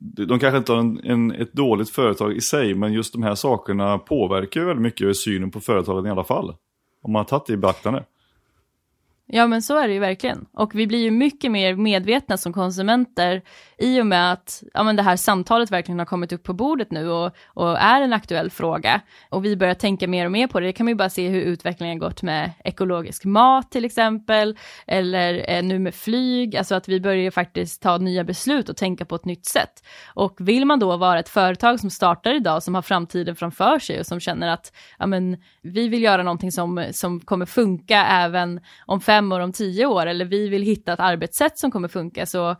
[0.00, 3.34] de kanske inte har en, en, ett dåligt företag i sig, men just de här
[3.34, 6.54] sakerna påverkar ju väldigt mycket synen på företagen i alla fall.
[7.02, 8.04] Om man har tagit det i beaktande.
[9.30, 10.46] Ja men så är det ju verkligen.
[10.52, 13.42] Och vi blir ju mycket mer medvetna som konsumenter
[13.78, 16.90] i och med att ja, men det här samtalet verkligen har kommit upp på bordet
[16.90, 19.00] nu och, och är en aktuell fråga.
[19.28, 20.66] Och vi börjar tänka mer och mer på det.
[20.66, 25.50] Det kan man ju bara se hur utvecklingen gått med ekologisk mat till exempel, eller
[25.50, 29.14] eh, nu med flyg, alltså att vi börjar faktiskt ta nya beslut och tänka på
[29.14, 29.84] ett nytt sätt.
[30.14, 34.00] Och vill man då vara ett företag som startar idag, som har framtiden framför sig
[34.00, 38.60] och som känner att ja, men, vi vill göra någonting som, som kommer funka även
[38.86, 42.26] om fem år, om tio år, eller vi vill hitta ett arbetssätt som kommer funka,
[42.26, 42.50] så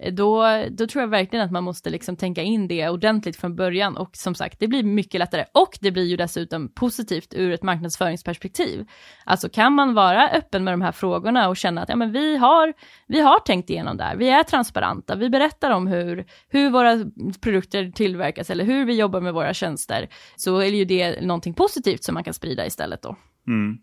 [0.00, 3.56] eh, då, då tror jag verkligen att man måste liksom tänka in det ordentligt från
[3.56, 7.52] början och som sagt, det blir mycket lättare och det blir ju dessutom positivt ur
[7.52, 8.86] ett marknadsföringsperspektiv.
[9.24, 12.36] Alltså kan man vara öppen med de här frågorna och känna att ja, men vi,
[12.36, 12.72] har,
[13.06, 17.10] vi har tänkt igenom det här, vi är transparenta, vi berättar om hur, hur våra
[17.40, 22.04] produkter tillverkas eller hur vi jobbar med våra tjänster, så är ju det någonting positivt
[22.04, 23.16] som man kan sprida istället då.
[23.48, 23.78] Mm.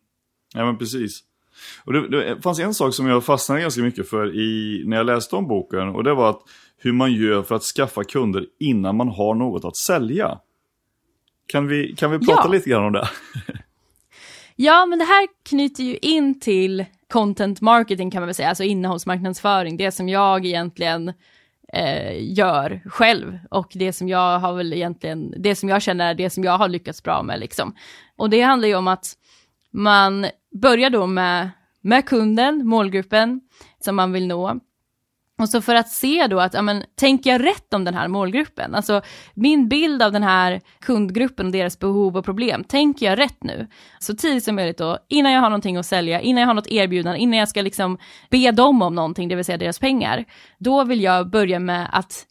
[0.53, 1.23] Ja men precis.
[1.83, 5.05] Och det, det fanns en sak som jag fastnade ganska mycket för i, när jag
[5.05, 6.41] läste om boken och det var att
[6.77, 10.39] hur man gör för att skaffa kunder innan man har något att sälja.
[11.47, 12.51] Kan vi, kan vi prata ja.
[12.51, 13.09] lite grann om det?
[14.55, 18.63] ja, men det här knyter ju in till content marketing kan man väl säga, alltså
[18.63, 21.13] innehållsmarknadsföring, det som jag egentligen
[21.73, 26.13] eh, gör själv och det som jag har väl egentligen, det som jag känner är
[26.13, 27.75] det som jag har lyckats bra med liksom.
[28.15, 29.13] Och det handlar ju om att
[29.71, 30.25] man
[30.61, 31.49] börja då med,
[31.81, 33.41] med kunden, målgruppen
[33.79, 34.59] som man vill nå.
[35.39, 38.07] Och så för att se då att, ja men, tänker jag rätt om den här
[38.07, 38.75] målgruppen?
[38.75, 39.01] Alltså
[39.33, 43.67] min bild av den här kundgruppen och deras behov och problem, tänker jag rätt nu?
[43.99, 46.67] Så tidigt som möjligt då, innan jag har någonting att sälja, innan jag har något
[46.67, 47.97] erbjudande, innan jag ska liksom
[48.29, 50.25] be dem om någonting, det vill säga deras pengar,
[50.57, 52.25] då vill jag börja med att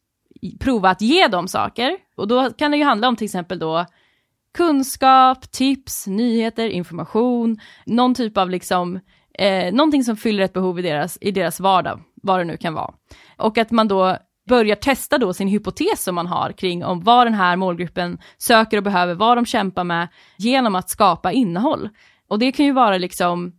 [0.61, 1.97] prova att ge dem saker.
[2.17, 3.87] Och då kan det ju handla om till exempel då
[4.55, 9.01] kunskap, tips, nyheter, information, någon typ av liksom,
[9.39, 12.75] eh, någonting som fyller ett behov i deras, i deras vardag, vad det nu kan
[12.75, 12.95] vara.
[13.37, 14.17] Och att man då
[14.49, 18.77] börjar testa då sin hypotes som man har kring om vad den här målgruppen söker
[18.77, 21.89] och behöver, vad de kämpar med, genom att skapa innehåll.
[22.29, 23.53] Och det kan ju vara liksom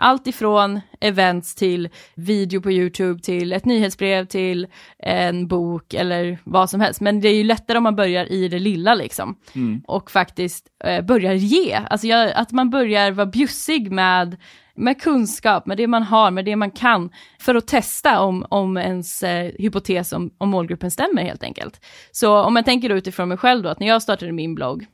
[0.00, 4.66] allt ifrån events till video på YouTube, till ett nyhetsbrev, till
[4.98, 7.00] en bok eller vad som helst.
[7.00, 9.38] Men det är ju lättare om man börjar i det lilla liksom.
[9.54, 9.82] Mm.
[9.86, 14.36] Och faktiskt eh, börjar ge, alltså jag, att man börjar vara bjussig med
[14.74, 17.10] med kunskap, med det man har, med det man kan,
[17.40, 21.84] för att testa om, om ens eh, hypotes om, om målgruppen stämmer helt enkelt.
[22.10, 24.86] Så om jag tänker då utifrån mig själv då, att när jag startade min blogg,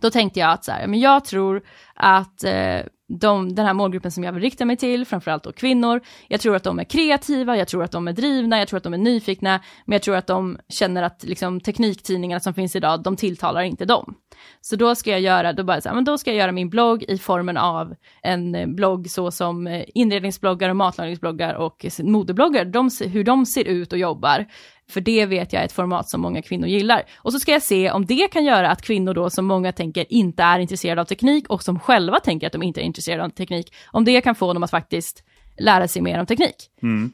[0.00, 1.62] då tänkte jag att så här, men jag tror
[1.94, 6.00] att eh, de, den här målgruppen som jag vill rikta mig till, framförallt då kvinnor,
[6.28, 8.84] jag tror att de är kreativa, jag tror att de är drivna, jag tror att
[8.84, 13.02] de är nyfikna, men jag tror att de känner att liksom, tekniktidningarna som finns idag,
[13.02, 14.14] de tilltalar inte dem.
[14.60, 16.70] Så då ska jag göra, då bara så här, men då ska jag göra min
[16.70, 22.64] blogg i formen av en eh, blogg så som eh, inredningsbloggar och matlagningsbloggar och modebloggar,
[22.64, 24.46] de, hur de ser ut och jobbar.
[24.90, 27.02] För det vet jag är ett format som många kvinnor gillar.
[27.16, 30.12] Och så ska jag se om det kan göra att kvinnor då, som många tänker
[30.12, 33.28] inte är intresserade av teknik och som själva tänker att de inte är intresserade av
[33.28, 35.24] teknik, om det kan få dem att faktiskt
[35.58, 36.56] lära sig mer om teknik.
[36.82, 37.12] Mm.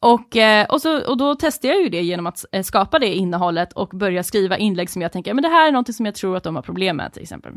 [0.00, 3.14] Och, eh, och, så, och då testar jag ju det genom att eh, skapa det
[3.14, 6.14] innehållet och börja skriva inlägg som jag tänker, men det här är något som jag
[6.14, 7.52] tror att de har problem med till exempel.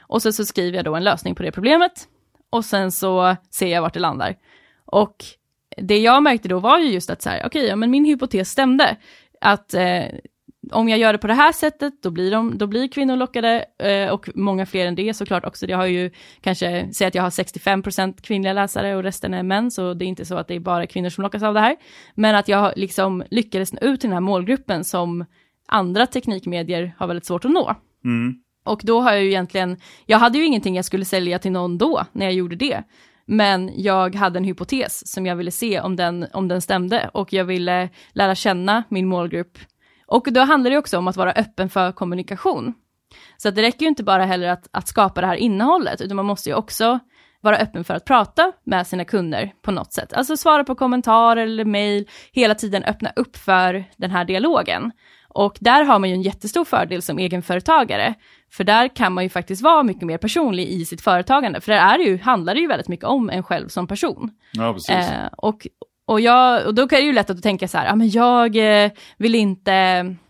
[0.00, 2.08] Och så, så skriver jag då en lösning på det problemet
[2.50, 4.36] och sen så ser jag vart det landar.
[4.84, 5.16] Och
[5.76, 8.04] det jag märkte då var ju just att så här, okej, okay, ja, men min
[8.04, 8.96] hypotes stämde.
[9.40, 10.04] Att eh,
[10.72, 13.64] om jag gör det på det här sättet, då blir, de, då blir kvinnor lockade
[13.78, 15.66] eh, och många fler än det såklart också.
[15.66, 16.10] Jag har ju
[16.40, 20.06] kanske, säg att jag har 65% kvinnliga läsare och resten är män, så det är
[20.06, 21.76] inte så att det är bara kvinnor som lockas av det här.
[22.14, 25.24] Men att jag liksom lyckades nå ut till den här målgruppen som
[25.68, 27.74] andra teknikmedier har väldigt svårt att nå.
[28.04, 28.34] Mm.
[28.64, 31.78] Och då har jag ju egentligen, jag hade ju ingenting jag skulle sälja till någon
[31.78, 32.82] då, när jag gjorde det.
[33.26, 37.32] Men jag hade en hypotes som jag ville se om den, om den stämde och
[37.32, 39.58] jag ville lära känna min målgrupp.
[40.06, 42.74] Och då handlar det också om att vara öppen för kommunikation.
[43.36, 46.26] Så det räcker ju inte bara heller att, att skapa det här innehållet, utan man
[46.26, 46.98] måste ju också
[47.40, 50.12] vara öppen för att prata med sina kunder på något sätt.
[50.12, 54.92] Alltså svara på kommentarer eller mejl, hela tiden öppna upp för den här dialogen.
[55.34, 58.14] Och där har man ju en jättestor fördel som egenföretagare,
[58.52, 61.94] för där kan man ju faktiskt vara mycket mer personlig i sitt företagande, för där
[61.94, 64.30] är det ju, handlar det ju väldigt mycket om en själv som person.
[64.52, 64.90] Ja, precis.
[64.90, 65.66] Eh, och,
[66.06, 68.56] och, jag, och då är det ju lätt att tänka så här, ja men jag
[68.84, 69.72] eh, vill inte,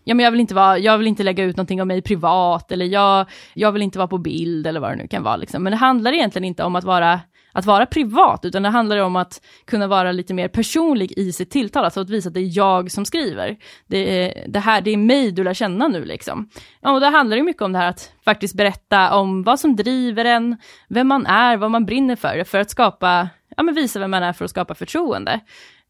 [0.03, 2.71] ja men jag vill inte vara, jag vill inte lägga ut någonting om mig privat,
[2.71, 5.63] eller jag, jag vill inte vara på bild, eller vad det nu kan vara liksom.
[5.63, 7.19] Men det handlar egentligen inte om att vara
[7.55, 11.51] att vara privat, utan det handlar om att kunna vara lite mer personlig i sitt
[11.51, 13.57] tilltal, alltså att visa att det är jag som skriver.
[13.87, 16.49] Det är, det här, det är mig du lär känna nu liksom.
[16.81, 19.75] Ja, och då handlar det mycket om det här att faktiskt berätta om vad som
[19.75, 20.57] driver en,
[20.89, 24.23] vem man är, vad man brinner för, för att skapa, ja men visa vem man
[24.23, 25.39] är för att skapa förtroende.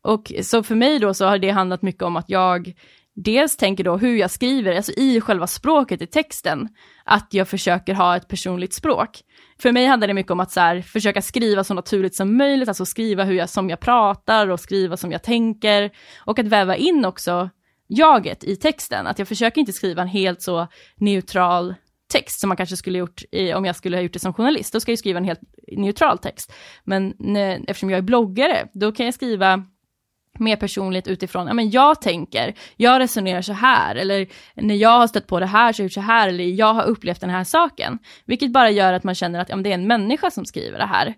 [0.02, 2.74] Och så för mig då så har det handlat mycket om att jag
[3.16, 6.70] dels tänker då hur jag skriver, alltså i själva språket i texten,
[7.04, 9.22] att jag försöker ha ett personligt språk.
[9.60, 12.68] För mig handlar det mycket om att så här, försöka skriva så naturligt som möjligt,
[12.68, 15.92] alltså skriva hur jag, som jag pratar och skriva som jag tänker.
[16.20, 17.50] Och att väva in också
[17.88, 21.76] jaget i texten, att jag försöker inte skriva en helt så neutral
[22.14, 24.74] text som man kanske skulle gjort i, om jag skulle ha gjort det som journalist,
[24.74, 25.42] då ska jag skriva en helt
[25.72, 26.54] neutral text.
[26.84, 29.66] Men när, eftersom jag är bloggare, då kan jag skriva
[30.40, 35.08] mer personligt utifrån, ja men jag tänker, jag resonerar så här, eller när jag har
[35.08, 37.30] stött på det här så har jag gjort så här, eller jag har upplevt den
[37.30, 38.00] här saken.
[38.26, 40.78] Vilket bara gör att man känner att ja, men det är en människa som skriver
[40.78, 41.16] det här.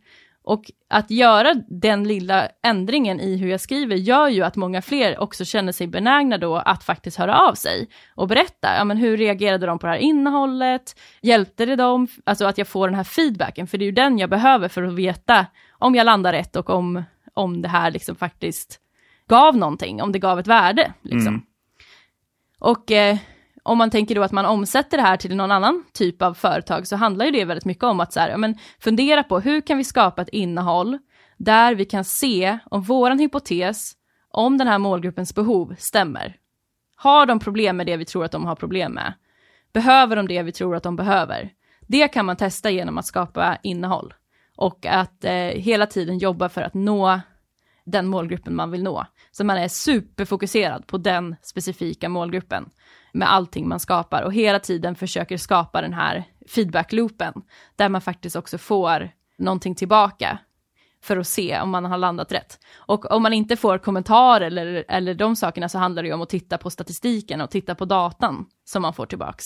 [0.48, 5.20] Och att göra den lilla ändringen i hur jag skriver gör ju att många fler
[5.20, 9.18] också känner sig benägna då att faktiskt höra av sig och berätta, ja men hur
[9.18, 13.04] reagerade de på det här innehållet, hjälpte det dem, alltså att jag får den här
[13.04, 16.56] feedbacken, för det är ju den jag behöver för att veta om jag landar rätt
[16.56, 17.04] och om,
[17.34, 18.80] om det här liksom faktiskt
[19.28, 20.94] gav någonting, om det gav ett värde.
[21.02, 21.28] Liksom.
[21.28, 21.42] Mm.
[22.60, 23.18] Och eh,
[23.64, 26.88] om man tänker då att man omsätter det här till någon annan typ av företag
[26.88, 29.78] så handlar ju det väldigt mycket om att så här, men fundera på hur kan
[29.78, 30.98] vi skapa ett innehåll
[31.38, 33.94] där vi kan se om våran hypotes
[34.32, 36.36] om den här målgruppens behov stämmer.
[36.96, 39.14] Har de problem med det vi tror att de har problem med?
[39.74, 41.52] Behöver de det vi tror att de behöver?
[41.82, 44.14] Det kan man testa genom att skapa innehåll
[44.56, 47.20] och att eh, hela tiden jobba för att nå
[47.86, 49.06] den målgruppen man vill nå.
[49.38, 52.70] Så man är superfokuserad på den specifika målgruppen
[53.14, 56.24] med allting man skapar och hela tiden försöker skapa den här
[56.56, 57.34] feedback-loopen
[57.76, 60.40] där man faktiskt också får någonting tillbaka
[61.04, 62.60] för att se om man har landat rätt.
[62.76, 66.22] Och om man inte får kommentarer eller, eller de sakerna så handlar det ju om
[66.22, 69.46] att titta på statistiken och titta på datan som man får tillbaks.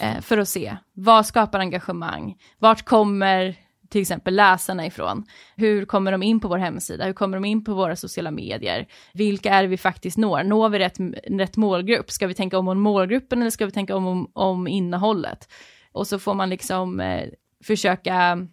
[0.00, 2.34] Eh, för att se, vad skapar engagemang?
[2.58, 3.56] Vart kommer
[3.94, 5.24] till exempel läsarna ifrån?
[5.56, 7.04] Hur kommer de in på vår hemsida?
[7.04, 8.86] Hur kommer de in på våra sociala medier?
[9.12, 10.42] Vilka är det vi faktiskt når?
[10.42, 10.96] Når vi rätt,
[11.30, 12.10] rätt målgrupp?
[12.10, 15.48] Ska vi tänka om om målgruppen eller ska vi tänka om, om, om innehållet?
[15.92, 17.28] Och så får man liksom eh,
[17.64, 18.46] försöka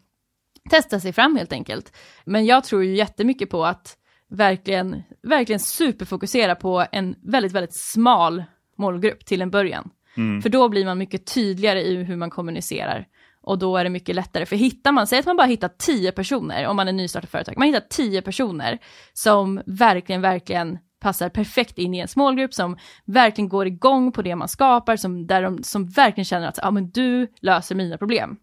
[0.70, 1.98] testa sig fram helt enkelt.
[2.26, 3.98] Men jag tror ju jättemycket på att
[4.30, 8.44] verkligen, verkligen superfokusera på en väldigt, väldigt smal
[8.78, 9.90] målgrupp till en början.
[10.18, 10.42] Mm.
[10.42, 13.08] För då blir man mycket tydligare i hur man kommunicerar.
[13.44, 16.12] Och då är det mycket lättare, för hittar man, säg att man bara hittar tio
[16.12, 18.80] personer, om man är nystartat företag, man hittar tio personer
[19.14, 24.36] som verkligen, verkligen passar perfekt in i en målgrupp, som verkligen går igång på det
[24.36, 28.38] man skapar, som, där de, som verkligen känner att ah, men du löser mina problem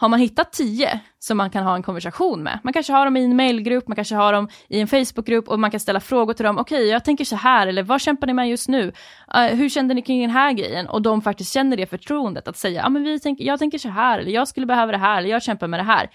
[0.00, 3.16] har man hittat tio som man kan ha en konversation med, man kanske har dem
[3.16, 6.34] i en mailgrupp, man kanske har dem i en Facebookgrupp och man kan ställa frågor
[6.34, 8.92] till dem, okej okay, jag tänker så här, eller vad kämpar ni med just nu?
[9.36, 10.88] Uh, hur kände ni kring den här grejen?
[10.88, 13.78] Och de faktiskt känner det förtroendet att säga, ja ah, men vi tänker, jag tänker
[13.78, 16.10] så här, eller jag skulle behöva det här, eller jag kämpar med det här.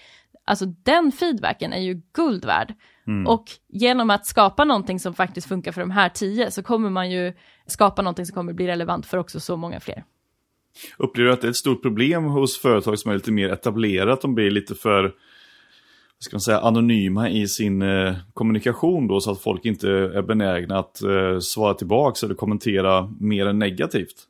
[0.46, 2.74] Alltså den feedbacken är ju guld värd.
[3.06, 3.26] Mm.
[3.26, 7.10] Och genom att skapa någonting som faktiskt funkar för de här tio så kommer man
[7.10, 7.32] ju
[7.66, 10.04] skapa någonting som kommer bli relevant för också så många fler.
[10.98, 14.20] Upplever du att det är ett stort problem hos företag som är lite mer etablerat?
[14.20, 15.14] De blir lite för
[16.18, 20.78] ska man säga, anonyma i sin eh, kommunikation då så att folk inte är benägna
[20.78, 24.28] att eh, svara tillbaka eller kommentera mer än negativt?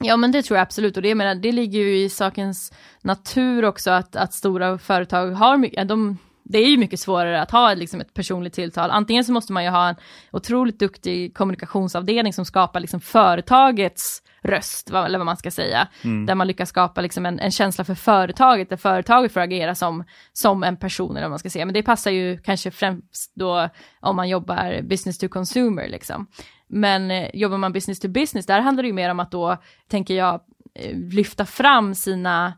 [0.00, 3.64] Ja men det tror jag absolut och det, menar, det ligger ju i sakens natur
[3.64, 7.74] också att, att stora företag har mycket, de, det är ju mycket svårare att ha
[7.74, 8.90] liksom ett personligt tilltal.
[8.90, 9.94] Antingen så måste man ju ha en
[10.32, 16.26] otroligt duktig kommunikationsavdelning som skapar liksom företagets röst, eller vad man ska säga, mm.
[16.26, 20.04] där man lyckas skapa liksom en, en, känsla för företaget, där företaget får agera som,
[20.32, 21.64] som en person, eller vad man ska säga.
[21.64, 23.68] Men det passar ju kanske främst då
[24.00, 26.26] om man jobbar business to consumer, liksom.
[26.68, 29.56] Men eh, jobbar man business to business, där handlar det ju mer om att då,
[29.88, 30.40] tänker jag,
[30.74, 32.52] eh, lyfta fram sina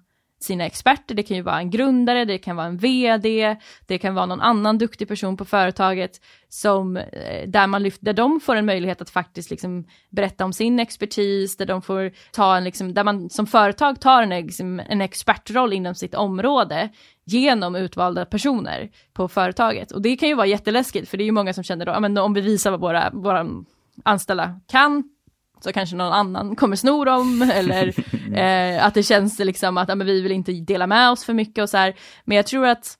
[0.46, 3.56] sina experter, det kan ju vara en grundare, det kan vara en vd,
[3.86, 8.12] det kan vara någon annan duktig person på företaget som, eh, där, man lyft, där
[8.12, 12.56] de får en möjlighet att faktiskt liksom berätta om sin expertis, där de får ta
[12.56, 16.88] en, liksom, där man som företag tar en, liksom, en expertroll inom sitt område
[17.24, 19.92] genom utvalda personer på företaget.
[19.92, 22.00] Och det kan ju vara jätteläskigt, för det är ju många som känner då, ja
[22.00, 23.46] men om vi visar vad våra, våra
[24.04, 25.15] anställda kan,
[25.60, 27.94] så kanske någon annan kommer sno dem eller
[28.36, 31.34] eh, att det känns liksom att ja, men vi vill inte dela med oss för
[31.34, 31.94] mycket och så här.
[32.24, 32.98] Men jag tror att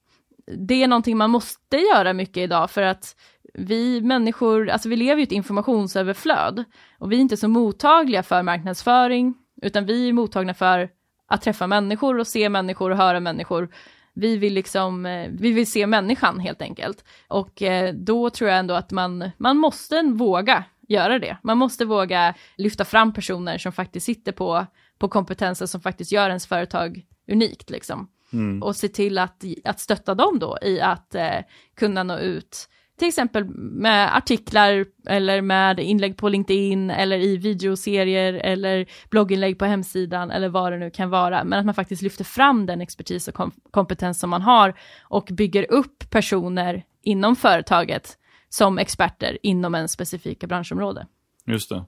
[0.57, 3.16] det är någonting man måste göra mycket idag för att
[3.54, 6.64] vi människor, alltså vi lever ju ett informationsöverflöd
[6.98, 10.88] och vi är inte så mottagliga för marknadsföring utan vi är mottagna för
[11.28, 13.68] att träffa människor och se människor och höra människor
[14.14, 17.04] Vi vill liksom, eh, vi vill se människan helt enkelt.
[17.28, 21.37] Och eh, då tror jag ändå att man, man måste våga göra det.
[21.43, 24.66] Man måste våga lyfta fram personer som faktiskt sitter på,
[24.99, 28.09] på kompetenser som faktiskt gör ens företag unikt liksom.
[28.32, 28.62] Mm.
[28.62, 31.39] Och se till att, att stötta dem då i att eh,
[31.74, 32.68] kunna nå ut
[32.99, 39.64] till exempel med artiklar eller med inlägg på LinkedIn eller i videoserier eller blogginlägg på
[39.64, 41.45] hemsidan eller vad det nu kan vara.
[41.45, 45.28] Men att man faktiskt lyfter fram den expertis och kom kompetens som man har och
[45.32, 48.18] bygger upp personer inom företaget
[48.49, 51.07] som experter inom en specifika branschområde.
[51.47, 51.84] Just det.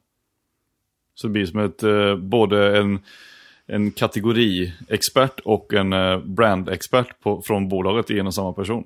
[1.14, 3.00] Så det blir som ett, eh, både en,
[3.66, 8.84] en kategoriexpert och en eh, brandexpert på, från bolaget i en och samma person.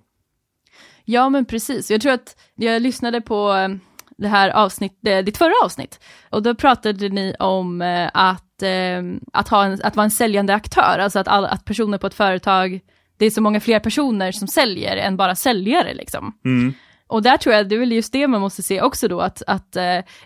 [1.04, 1.90] Ja, men precis.
[1.90, 3.68] Jag tror att jag lyssnade på eh,
[4.16, 6.00] det här avsnittet, ditt förra avsnitt,
[6.30, 9.02] och då pratade ni om eh, att, eh,
[9.32, 12.14] att, ha en, att vara en säljande aktör, alltså att, all, att personer på ett
[12.14, 12.80] företag,
[13.16, 16.38] det är så många fler personer som säljer än bara säljare liksom.
[16.44, 16.74] Mm.
[17.12, 19.42] Och där tror jag, det är väl just det man måste se också då, att,
[19.46, 19.76] att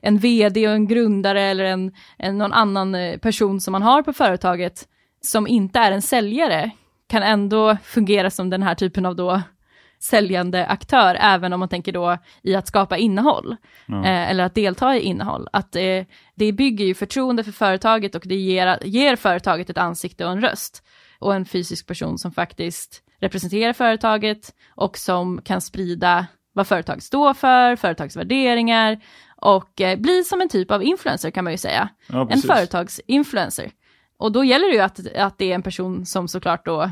[0.01, 4.13] en vd och en grundare eller en, en, någon annan person som man har på
[4.13, 4.89] företaget,
[5.21, 6.71] som inte är en säljare,
[7.09, 9.43] kan ändå fungera som den här typen av då
[10.11, 13.57] säljande aktör, även om man tänker då i att skapa innehåll,
[13.89, 14.05] mm.
[14.05, 15.49] eh, eller att delta i innehåll.
[15.53, 20.25] Att eh, det bygger ju förtroende för företaget och det ger, ger företaget ett ansikte
[20.25, 20.83] och en röst.
[21.19, 26.27] Och en fysisk person som faktiskt representerar företaget och som kan sprida
[26.57, 28.99] vad företaget står för, företagsvärderingar
[29.37, 31.89] och eh, bli som en typ av influencer kan man ju säga.
[32.07, 33.71] Ja, en företagsinfluencer.
[34.19, 36.91] Och då gäller det ju att, att det är en person som såklart då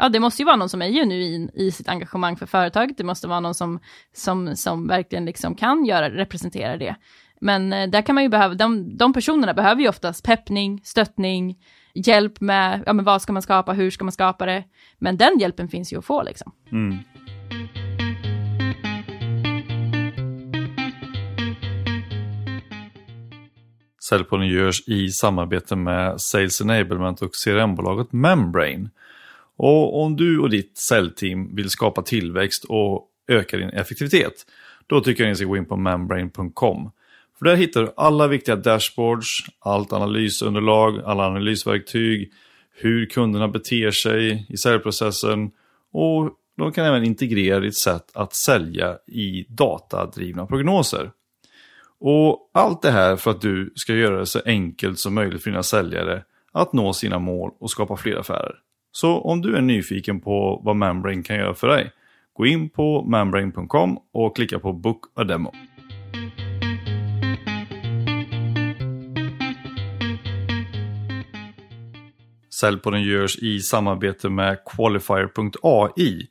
[0.00, 3.04] ja, det måste ju vara någon som är genuin i sitt engagemang för företaget, det
[3.04, 3.80] måste vara någon som,
[4.12, 6.96] som, som verkligen liksom kan göra, representera det.
[7.40, 11.58] Men eh, där kan man ju behöva, de, de personerna behöver ju oftast peppning, stöttning,
[11.94, 14.64] hjälp med, ja men vad ska man skapa, hur ska man skapa det?
[14.98, 16.52] Men den hjälpen finns ju att få liksom.
[16.72, 16.98] Mm.
[24.08, 28.90] Säljpodden görs i samarbete med Sales Enablement och CRM-bolaget Membrane.
[29.56, 34.46] Och om du och ditt säljteam vill skapa tillväxt och öka din effektivitet,
[34.86, 36.90] då tycker jag ni ska gå in på membrane.com.
[37.38, 39.28] För där hittar du alla viktiga dashboards,
[39.58, 42.32] allt analysunderlag, alla analysverktyg,
[42.76, 45.50] hur kunderna beter sig i säljprocessen
[45.92, 51.10] och de kan även integrera ditt sätt att sälja i datadrivna prognoser.
[52.06, 55.50] Och allt det här för att du ska göra det så enkelt som möjligt för
[55.50, 58.54] dina säljare att nå sina mål och skapa fler affärer.
[58.92, 61.90] Så om du är nyfiken på vad Membrane kan göra för dig,
[62.32, 65.52] gå in på membrane.com och klicka på Book a Demo.
[72.60, 76.26] Säljpodden görs i samarbete med Qualifier.ai.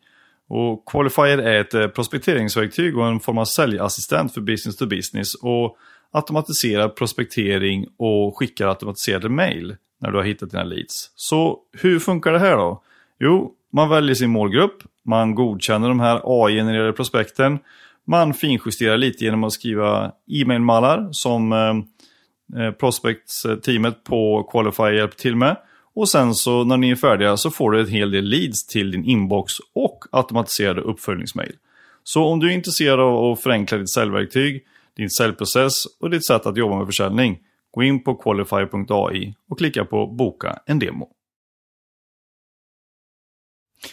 [0.56, 5.36] Och Qualifier är ett eh, prospekteringsverktyg och en form av säljassistent för business to business
[5.36, 5.78] och
[6.12, 11.12] automatiserar prospektering och skickar automatiserade mail när du har hittat dina leads.
[11.16, 12.84] Så hur funkar det här då?
[13.20, 17.60] Jo, man väljer sin målgrupp, man godkänner de här AI-genererade prospekten,
[18.08, 25.36] man finjusterar lite genom att skriva e-mailmallar som eh, eh prospects-teamet på Qualify hjälper till
[25.36, 25.58] med.
[25.96, 28.92] Och sen så när ni är färdiga så får du en hel del leads till
[28.92, 31.56] din inbox och automatiserade uppföljningsmail.
[32.04, 34.64] Så om du är intresserad av att förenkla ditt säljverktyg,
[34.98, 37.40] din säljprocess och ditt sätt att jobba med försäljning
[37.74, 41.10] Gå in på qualify.ai och klicka på boka en demo.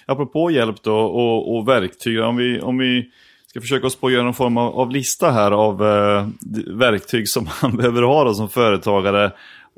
[0.07, 3.11] Apropå hjälp då och, och verktyg, om vi, om vi
[3.47, 6.29] ska försöka oss på att göra någon form av, av lista här av eh,
[6.67, 9.33] verktyg som man behöver ha då, som företagare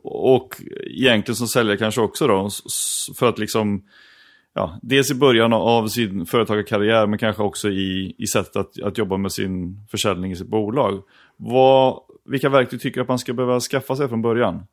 [0.04, 2.48] och egentligen som säljare kanske också då,
[3.18, 3.82] för att liksom
[4.54, 8.98] ja, dels i början av sin företagarkarriär men kanske också i, i sättet att, att
[8.98, 11.02] jobba med sin försäljning i sitt bolag.
[11.36, 14.66] Vad, vilka verktyg tycker du att man ska behöva skaffa sig från början?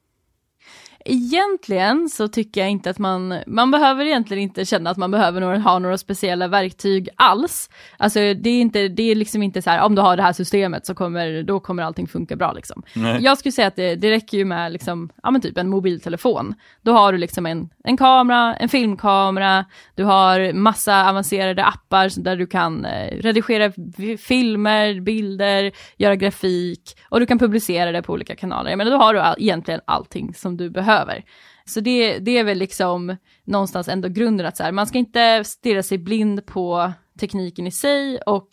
[1.11, 5.41] Egentligen så tycker jag inte att man, man behöver egentligen inte känna att man behöver
[5.41, 7.69] några, ha några speciella verktyg alls.
[7.97, 10.33] Alltså det är inte, det är liksom inte så här, om du har det här
[10.33, 12.83] systemet så kommer, då kommer allting funka bra liksom.
[12.93, 13.17] Nej.
[13.21, 16.55] Jag skulle säga att det, det räcker ju med liksom, ja men typ en mobiltelefon.
[16.81, 22.35] Då har du liksom en, en kamera, en filmkamera, du har massa avancerade appar där
[22.35, 23.71] du kan eh, redigera
[24.17, 28.75] filmer, bilder, göra grafik och du kan publicera det på olika kanaler.
[28.75, 31.25] Men då har du all, egentligen allting som du behöver behöver.
[31.65, 35.43] Så det, det är väl liksom någonstans ändå grunden att så här, man ska inte
[35.43, 38.49] stirra sig blind på tekniken i sig och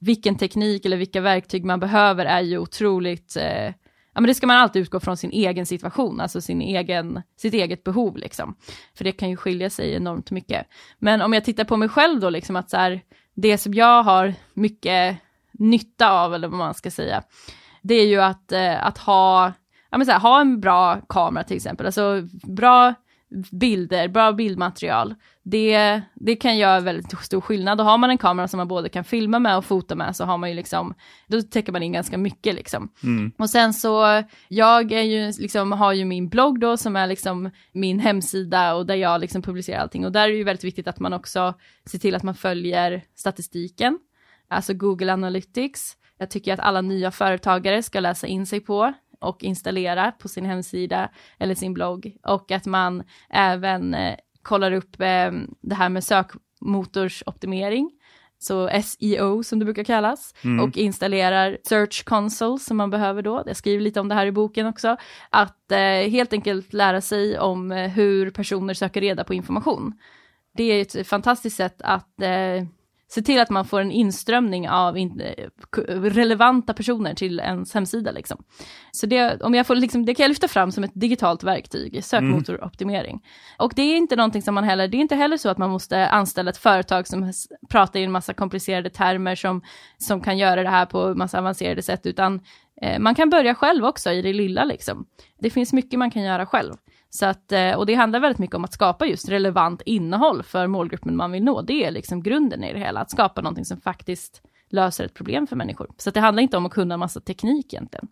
[0.00, 3.64] vilken teknik eller vilka verktyg man behöver är ju otroligt, eh,
[4.14, 7.54] ja men det ska man alltid utgå från sin egen situation, alltså sin egen, sitt
[7.54, 8.56] eget behov liksom.
[8.94, 10.66] För det kan ju skilja sig enormt mycket.
[10.98, 13.00] Men om jag tittar på mig själv då, liksom att så här,
[13.34, 15.16] det som jag har mycket
[15.52, 17.22] nytta av, eller vad man ska säga,
[17.82, 19.52] det är ju att, eh, att ha,
[19.94, 22.94] ja men så här, ha en bra kamera till exempel, alltså bra
[23.50, 25.14] bilder, bra bildmaterial.
[25.42, 27.80] Det, det kan göra väldigt stor skillnad.
[27.80, 30.24] Och har man en kamera som man både kan filma med och fota med så
[30.24, 30.94] har man ju liksom,
[31.26, 32.88] då täcker man in ganska mycket liksom.
[33.02, 33.32] Mm.
[33.38, 37.50] Och sen så, jag är ju liksom, har ju min blogg då som är liksom
[37.72, 40.04] min hemsida och där jag liksom publicerar allting.
[40.04, 41.54] Och där är det ju väldigt viktigt att man också
[41.86, 43.98] ser till att man följer statistiken,
[44.48, 45.96] alltså Google Analytics.
[46.18, 50.44] Jag tycker att alla nya företagare ska läsa in sig på och installera på sin
[50.44, 51.08] hemsida
[51.38, 57.90] eller sin blogg och att man även eh, kollar upp eh, det här med sökmotorsoptimering,
[58.38, 60.64] så SEO som det brukar kallas, Mm.
[60.64, 63.42] och installerar Search Console som man behöver då.
[63.46, 64.96] Jag skriver lite om det här i boken också.
[65.30, 65.78] Att eh,
[66.10, 69.92] helt enkelt lära sig om eh, hur personer söker reda på information.
[70.56, 72.64] Det är ett fantastiskt sätt att eh,
[73.14, 75.48] se till att man får en inströmning av in, eh,
[76.00, 78.10] relevanta personer till ens hemsida.
[78.10, 78.44] Liksom.
[78.90, 82.04] Så det, om jag får, liksom, det kan jag lyfta fram som ett digitalt verktyg,
[82.04, 83.20] sökmotoroptimering.
[83.58, 85.70] Och det är inte någonting som man heller, det är inte heller så att man
[85.70, 87.32] måste anställa ett företag som
[87.68, 89.62] pratar i en massa komplicerade termer som,
[89.98, 92.40] som kan göra det här på massa avancerade sätt, utan
[92.82, 95.06] eh, man kan börja själv också i det lilla liksom.
[95.38, 96.74] Det finns mycket man kan göra själv.
[97.14, 100.66] Så att, eh, och det handlar väldigt mycket om att skapa just relevant innehåll för
[100.66, 101.62] målgruppen man vill nå.
[101.62, 105.46] Det är liksom grunden i det hela, att skapa någonting som faktiskt löser ett problem
[105.46, 105.90] för människor.
[105.96, 108.08] Så att det handlar inte om att kunna massa teknik egentligen.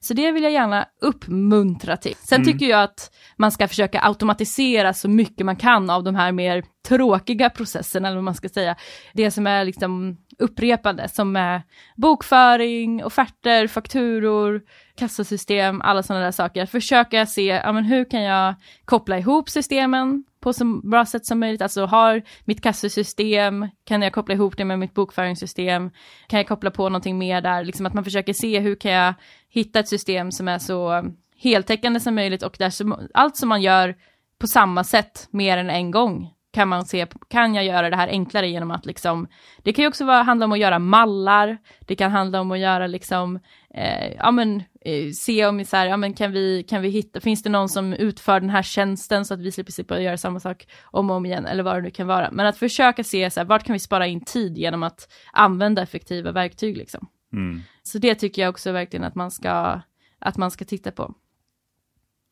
[0.00, 2.14] Så det vill jag gärna uppmuntra till.
[2.14, 2.52] Sen Mm.
[2.52, 6.64] tycker jag att man ska försöka automatisera så mycket man kan av de här mer
[6.88, 8.76] tråkiga processerna, eller vad man ska säga.
[9.12, 11.62] Det som är liksom upprepande, som är
[11.96, 14.62] bokföring, offerter, fakturor,
[14.98, 16.66] kassasystem, alla sådana där saker.
[16.66, 21.40] Försöka se, ja men hur kan jag koppla ihop systemen på så bra sätt som
[21.40, 21.62] möjligt.
[21.62, 25.90] Alltså har mitt kassasystem, kan jag koppla ihop det med mitt bokföringssystem?
[26.26, 27.64] Kan jag koppla på någonting mer där?
[27.64, 29.14] Liksom att man försöker se hur kan jag
[29.48, 31.04] hitta ett system som är så
[31.36, 33.94] heltäckande som möjligt och där som, allt som man gör
[34.40, 38.08] på samma sätt mer än en gång kan man se, kan jag göra det här
[38.08, 39.28] enklare genom att liksom,
[39.62, 42.58] det kan ju också vara, handla om att göra mallar, det kan handla om att
[42.58, 43.38] göra liksom,
[43.74, 44.62] eh, ja men,
[45.14, 47.92] se om så här, ja men kan vi, kan vi hitta, finns det någon som
[47.92, 51.26] utför den här tjänsten så att vi slipper slippa göra samma sak om och om
[51.26, 52.30] igen, eller vad det nu kan vara.
[52.30, 55.82] Men att försöka se så här, vart kan vi spara in tid genom att använda
[55.82, 57.08] effektiva verktyg liksom.
[57.32, 57.62] Mm.
[57.82, 59.80] Så det tycker jag också verkligen att man ska,
[60.18, 61.14] att man ska titta på.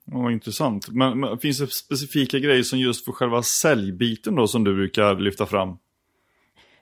[0.07, 0.89] Vad intressant.
[0.89, 5.15] Men, men finns det specifika grejer som just för själva säljbiten då som du brukar
[5.15, 5.79] lyfta fram?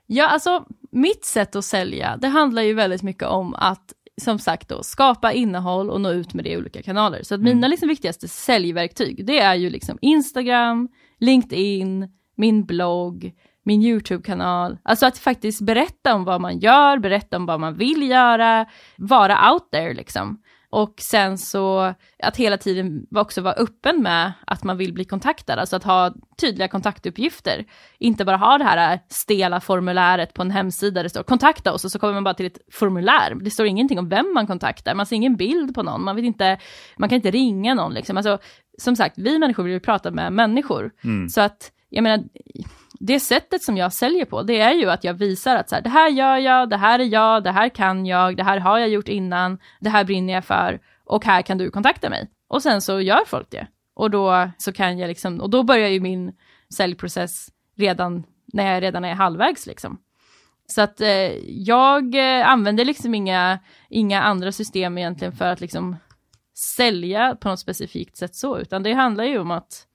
[0.07, 3.93] Ja, alltså mitt sätt att sälja, det handlar ju väldigt mycket om att
[4.23, 7.23] som sagt då, skapa innehåll och nå ut med det i olika kanaler.
[7.23, 13.33] Så att mina liksom viktigaste säljverktyg, det är ju liksom Instagram, LinkedIn, min blogg,
[13.65, 14.79] min YouTube-kanal.
[14.83, 18.67] Alltså att faktiskt berätta om vad man gör, berätta om vad man vill göra,
[18.97, 20.42] vara out there liksom.
[20.73, 25.59] Och sen så att hela tiden också vara öppen med att man vill bli kontaktad,
[25.59, 27.65] alltså att ha tydliga kontaktuppgifter.
[27.99, 31.85] Inte bara ha det här stela formuläret på en hemsida där det står kontakta oss
[31.85, 33.35] och så kommer man bara till ett formulär.
[33.35, 36.25] Det står ingenting om vem man kontaktar, man ser ingen bild på någon, man vet
[36.25, 36.59] inte,
[36.97, 38.17] man kan inte ringa någon liksom.
[38.17, 38.39] Alltså,
[38.79, 40.91] som sagt, vi människor vill ju prata med människor.
[41.05, 41.29] Mm.
[41.29, 42.25] Så att, jag menar,
[43.05, 45.83] det sättet som jag säljer på, det är ju att jag visar att så här,
[45.83, 48.79] det här gör jag, det här är jag, det här kan jag, det här har
[48.79, 52.31] jag gjort innan, det här brinner jag för och här kan du kontakta mig.
[52.49, 53.67] Och sen så gör folk det.
[53.95, 56.33] Och då så kan jag liksom, och då börjar ju min
[56.75, 59.99] säljprocess redan när jag redan är halvvägs liksom.
[60.67, 65.97] Så att eh, jag eh, använder liksom inga, inga andra system egentligen för att liksom
[66.77, 69.87] sälja på något specifikt sätt så, utan det handlar ju om att,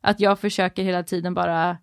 [0.00, 1.76] att jag försöker hela tiden bara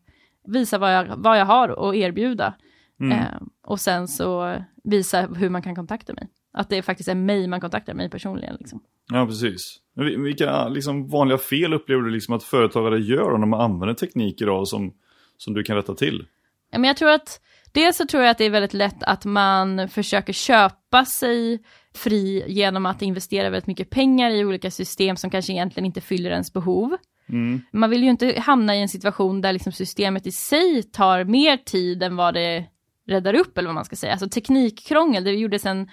[0.48, 2.54] visa vad jag, vad jag har att erbjuda.
[3.00, 3.18] Mm.
[3.18, 6.28] Eh, och sen så visa hur man kan kontakta mig.
[6.54, 8.56] Att det faktiskt är mig man kontaktar, mig personligen.
[8.60, 8.82] Liksom.
[9.12, 9.78] Ja, precis.
[9.96, 13.94] Men vil- vilka liksom, vanliga fel upplever du liksom att företagare gör när man använder
[13.94, 14.94] teknik idag som,
[15.38, 16.26] som du kan rätta till?
[16.72, 19.26] Ja, men jag tror att, dels så tror jag att det är väldigt lätt att
[19.26, 21.64] man försöker köpa sig
[21.94, 26.32] fri genom att investera väldigt mycket pengar i olika system som kanske egentligen inte fyller
[26.32, 26.98] ens behov.
[27.32, 27.62] Mm.
[27.72, 31.58] Man vill ju inte hamna i en situation där liksom systemet i sig tar mer
[31.58, 32.66] tid än vad det
[33.08, 34.12] räddar upp, eller vad man ska säga.
[34.12, 35.90] Alltså teknikkrångel, det gjordes en,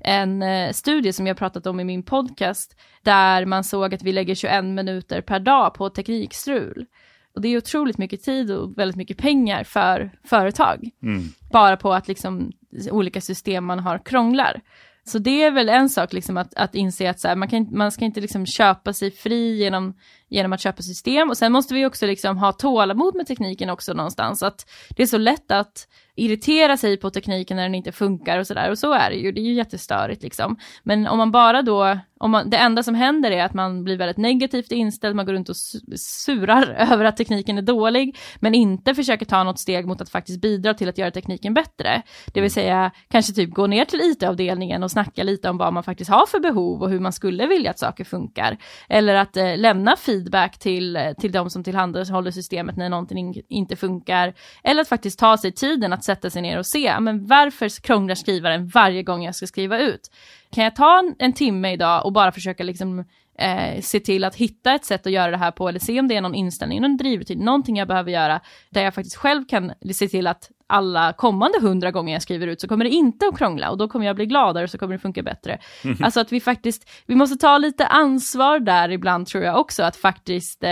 [0.00, 4.12] en eh, studie som jag pratat om i min podcast, där man såg att vi
[4.12, 6.86] lägger 21 minuter per dag på teknikstrul.
[7.34, 11.22] Och det är otroligt mycket tid och väldigt mycket pengar för företag, Mm.
[11.52, 12.52] bara på att liksom
[12.90, 14.60] olika system man har krånglar.
[15.04, 17.68] Så det är väl en sak liksom att, att inse att så här, man, kan,
[17.72, 19.94] man ska inte liksom köpa sig fri genom,
[20.28, 23.92] genom att köpa system och sen måste vi också liksom ha tålamod med tekniken också
[23.92, 24.42] någonstans.
[24.42, 25.86] Att det är så lätt att
[26.18, 28.70] irritera sig på tekniken när den inte funkar och sådär.
[28.70, 30.56] Och så är det ju, det är ju jättestörigt liksom.
[30.82, 33.96] Men om man bara då, om man, det enda som händer är att man blir
[33.96, 35.56] väldigt negativt inställd, man går runt och
[35.96, 40.40] surar över att tekniken är dålig, men inte försöker ta något steg mot att faktiskt
[40.40, 42.02] bidra till att göra tekniken bättre.
[42.26, 45.82] Det vill säga kanske typ gå ner till IT-avdelningen och snacka lite om vad man
[45.82, 48.56] faktiskt har för behov och hur man skulle vilja att saker funkar.
[48.88, 53.76] Eller att eh, lämna feedback till, eh, till de som tillhandahåller systemet när någonting inte
[53.76, 54.34] funkar.
[54.64, 58.14] Eller att faktiskt ta sig tiden att sätta sig ner och se, men varför krånglar
[58.14, 60.10] skrivaren varje gång jag ska skriva ut?
[60.50, 63.04] Kan jag ta en, en timme idag och bara försöka liksom
[63.38, 66.08] eh, se till att hitta ett sätt att göra det här på eller se om
[66.08, 68.40] det är någon inställning, någon drivrutin, någonting jag behöver göra
[68.70, 72.60] där jag faktiskt själv kan se till att alla kommande hundra gånger jag skriver ut
[72.60, 74.92] så kommer det inte att krångla och då kommer jag bli gladare och så kommer
[74.94, 75.58] det funka bättre.
[75.84, 75.96] Mm.
[76.02, 79.96] Alltså att vi faktiskt, vi måste ta lite ansvar där ibland tror jag också, att
[79.96, 80.70] faktiskt, eh,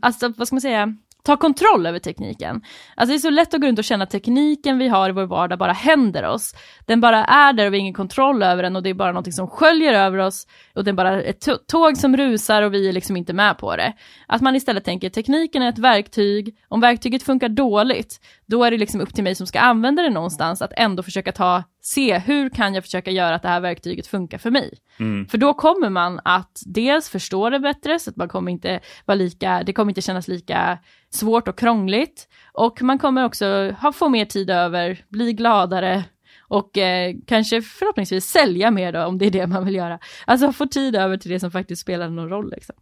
[0.00, 0.94] alltså vad ska man säga,
[1.24, 2.62] ta kontroll över tekniken.
[2.94, 5.12] Alltså det är så lätt att gå runt och känna att tekniken vi har i
[5.12, 6.54] vår vardag bara händer oss.
[6.86, 9.12] Den bara är där och vi har ingen kontroll över den och det är bara
[9.12, 12.88] någonting som sköljer över oss och det är bara ett tåg som rusar och vi
[12.88, 13.92] är liksom inte med på det.
[14.26, 18.78] Att man istället tänker tekniken är ett verktyg, om verktyget funkar dåligt, då är det
[18.78, 22.50] liksom upp till mig som ska använda det någonstans att ändå försöka ta, se hur
[22.50, 24.78] kan jag försöka göra att det här verktyget funkar för mig.
[25.00, 25.26] Mm.
[25.26, 29.16] För då kommer man att dels förstå det bättre, så att man kommer inte vara
[29.16, 30.78] lika, det kommer inte kännas lika
[31.10, 32.28] svårt och krångligt.
[32.52, 36.04] Och man kommer också ha, få mer tid över, bli gladare
[36.48, 39.98] och eh, kanske förhoppningsvis sälja mer då, om det är det man vill göra.
[40.26, 42.50] Alltså få tid över till det som faktiskt spelar någon roll.
[42.50, 42.74] Liksom.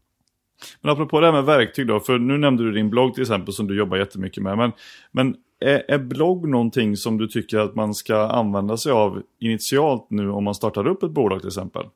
[0.80, 3.54] Men apropå det här med verktyg då, för nu nämnde du din blogg till exempel
[3.54, 4.58] som du jobbar jättemycket med.
[4.58, 4.72] Men,
[5.12, 10.06] men är, är blogg någonting som du tycker att man ska använda sig av initialt
[10.10, 11.86] nu om man startar upp ett bolag till exempel?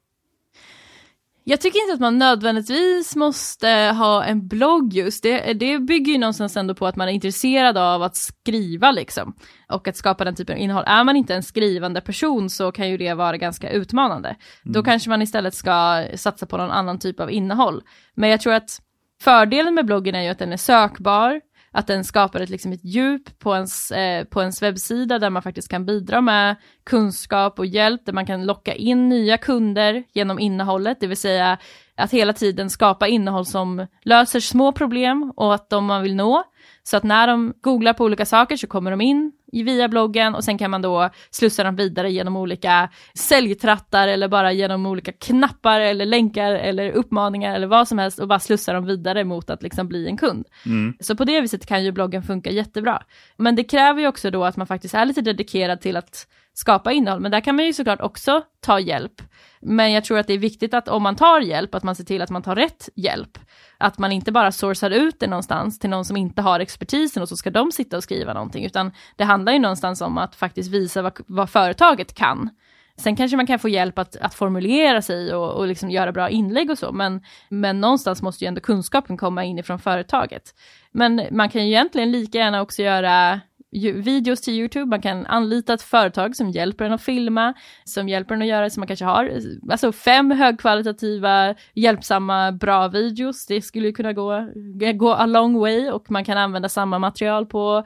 [1.48, 3.68] Jag tycker inte att man nödvändigtvis måste
[3.98, 7.78] ha en blogg just, det, det bygger ju någonstans ändå på att man är intresserad
[7.78, 9.36] av att skriva liksom.
[9.68, 10.84] Och att skapa den typen av innehåll.
[10.86, 14.28] Är man inte en skrivande person så kan ju det vara ganska utmanande.
[14.28, 14.72] Mm.
[14.72, 17.82] Då kanske man istället ska satsa på någon annan typ av innehåll.
[18.14, 18.80] Men jag tror att
[19.22, 21.40] fördelen med bloggen är ju att den är sökbar,
[21.76, 25.42] att den skapar ett, liksom ett djup på ens, eh, på ens webbsida där man
[25.42, 30.38] faktiskt kan bidra med kunskap och hjälp, där man kan locka in nya kunder genom
[30.38, 31.58] innehållet, det vill säga
[31.96, 36.44] att hela tiden skapa innehåll som löser små problem och att de man vill nå
[36.82, 40.44] så att när de googlar på olika saker så kommer de in via bloggen och
[40.44, 45.80] sen kan man då slussa dem vidare genom olika säljtrattar eller bara genom olika knappar
[45.80, 49.62] eller länkar eller uppmaningar eller vad som helst och bara slussa dem vidare mot att
[49.62, 50.46] liksom bli en kund.
[50.66, 50.94] Mm.
[51.00, 53.02] Så på det viset kan ju bloggen funka jättebra.
[53.36, 56.26] Men det kräver ju också då att man faktiskt är lite dedikerad till att
[56.58, 59.22] skapa innehåll, men där kan man ju såklart också ta hjälp.
[59.60, 62.04] Men jag tror att det är viktigt att om man tar hjälp, att man ser
[62.04, 63.38] till att man tar rätt hjälp.
[63.78, 67.28] Att man inte bara sourcar ut det någonstans till någon som inte har expertisen och
[67.28, 70.70] så ska de sitta och skriva någonting, utan det handlar ju någonstans om att faktiskt
[70.70, 72.50] visa vad, vad företaget kan.
[72.98, 76.30] Sen kanske man kan få hjälp att, att formulera sig och, och liksom göra bra
[76.30, 80.54] inlägg och så, men, men någonstans måste ju ändå kunskapen komma inifrån företaget.
[80.92, 83.40] Men man kan ju egentligen lika gärna också göra
[83.76, 87.54] videos till YouTube, man kan anlita ett företag som hjälper en att filma,
[87.84, 93.46] som hjälper en att göra som man kanske har, alltså fem högkvalitativa, hjälpsamma, bra videos,
[93.46, 94.48] det skulle kunna gå,
[94.94, 97.84] gå a long way och man kan använda samma material på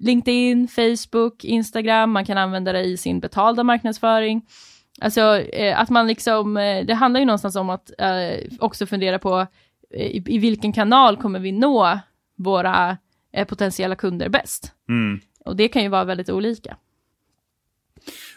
[0.00, 4.42] LinkedIn, Facebook, Instagram, man kan använda det i sin betalda marknadsföring.
[5.00, 9.18] Alltså eh, att man liksom, eh, det handlar ju någonstans om att eh, också fundera
[9.18, 9.46] på
[9.90, 11.98] i, i vilken kanal kommer vi nå
[12.36, 12.96] våra
[13.48, 14.72] potentiella kunder bäst.
[14.88, 15.20] Mm.
[15.48, 16.76] Och det kan ju vara väldigt olika.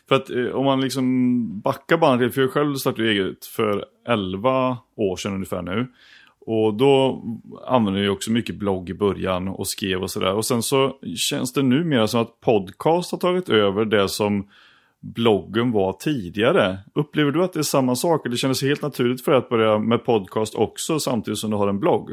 [0.08, 4.78] För att eh, om man liksom backar bandet för jag själv startade eget för 11
[4.96, 5.88] år sedan ungefär nu.
[6.46, 7.24] Och då
[7.68, 10.34] använde jag också mycket blogg i början och skrev och sådär.
[10.34, 14.50] Och sen så känns det numera som att podcast har tagit över det som
[15.00, 16.78] bloggen var tidigare.
[16.94, 18.22] Upplever du att det är samma sak?
[18.30, 21.68] Det kändes helt naturligt för dig att börja med podcast också samtidigt som du har
[21.68, 22.12] en blogg?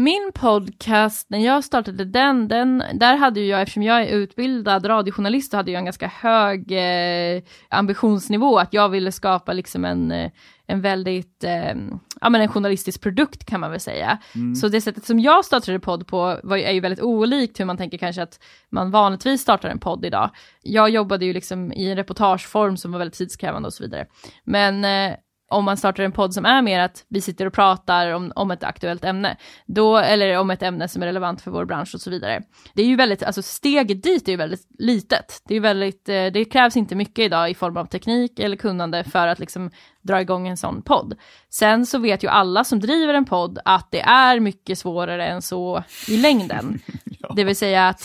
[0.00, 4.88] Min podcast, när jag startade den, den där hade ju jag, eftersom jag är utbildad
[4.88, 10.12] radiojournalist, så hade jag en ganska hög eh, ambitionsnivå, att jag ville skapa liksom en,
[10.12, 10.30] eh,
[10.66, 11.74] en väldigt, eh,
[12.20, 14.18] ja men en journalistisk produkt kan man väl säga.
[14.34, 14.54] Mm.
[14.54, 17.76] Så det sättet som jag startade podd på var, är ju väldigt olikt hur man
[17.76, 18.40] tänker kanske att
[18.70, 20.30] man vanligtvis startar en podd idag.
[20.62, 24.06] Jag jobbade ju liksom i en reportageform som var väldigt tidskrävande och så vidare.
[24.44, 25.16] Men eh,
[25.48, 28.50] om man startar en podd som är mer att vi sitter och pratar om, om
[28.50, 29.36] ett aktuellt ämne,
[29.66, 32.42] då, eller om ett ämne som är relevant för vår bransch och så vidare.
[32.74, 35.42] Det är ju väldigt, alltså steget dit är ju väldigt litet.
[35.48, 39.04] Det är väldigt, eh, det krävs inte mycket idag i form av teknik eller kunnande
[39.04, 39.70] för att liksom
[40.02, 41.14] dra igång en sån podd.
[41.50, 45.42] Sen så vet ju alla som driver en podd att det är mycket svårare än
[45.42, 46.80] så i längden.
[47.04, 47.32] ja.
[47.36, 48.02] Det vill säga att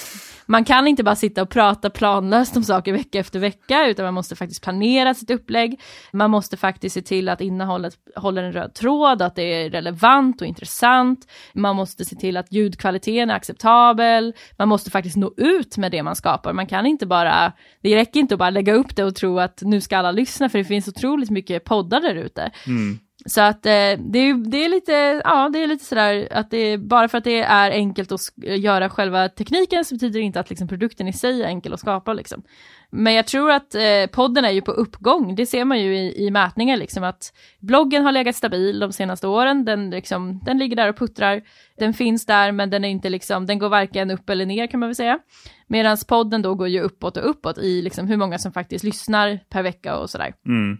[0.53, 4.13] man kan inte bara sitta och prata planlöst om saker vecka efter vecka, utan man
[4.13, 5.81] måste faktiskt planera sitt upplägg.
[6.11, 10.41] Man måste faktiskt se till att innehållet håller en röd tråd, att det är relevant
[10.41, 11.27] och intressant.
[11.53, 14.33] Man måste se till att ljudkvaliteten är acceptabel.
[14.57, 16.53] Man måste faktiskt nå ut med det man skapar.
[16.53, 17.51] Man kan inte bara,
[17.81, 20.49] det räcker inte att bara lägga upp det och tro att nu ska alla lyssna,
[20.49, 22.51] för det finns otroligt mycket poddar där ute.
[22.67, 22.99] Mm.
[23.25, 26.57] Så att eh, det, är, det är lite, ja det är lite sådär att det
[26.57, 30.39] är, bara för att det är enkelt att göra själva tekniken så betyder det inte
[30.39, 32.43] att liksom, produkten i sig är enkel att skapa liksom.
[32.89, 36.25] Men jag tror att eh, podden är ju på uppgång, det ser man ju i,
[36.25, 40.75] i mätningar liksom att bloggen har legat stabil de senaste åren, den, liksom, den ligger
[40.75, 41.41] där och puttrar,
[41.77, 44.79] den finns där men den är inte liksom, den går varken upp eller ner kan
[44.79, 45.19] man väl säga.
[45.67, 49.39] Medan podden då går ju uppåt och uppåt i liksom hur många som faktiskt lyssnar
[49.49, 50.33] per vecka och sådär.
[50.45, 50.77] Mm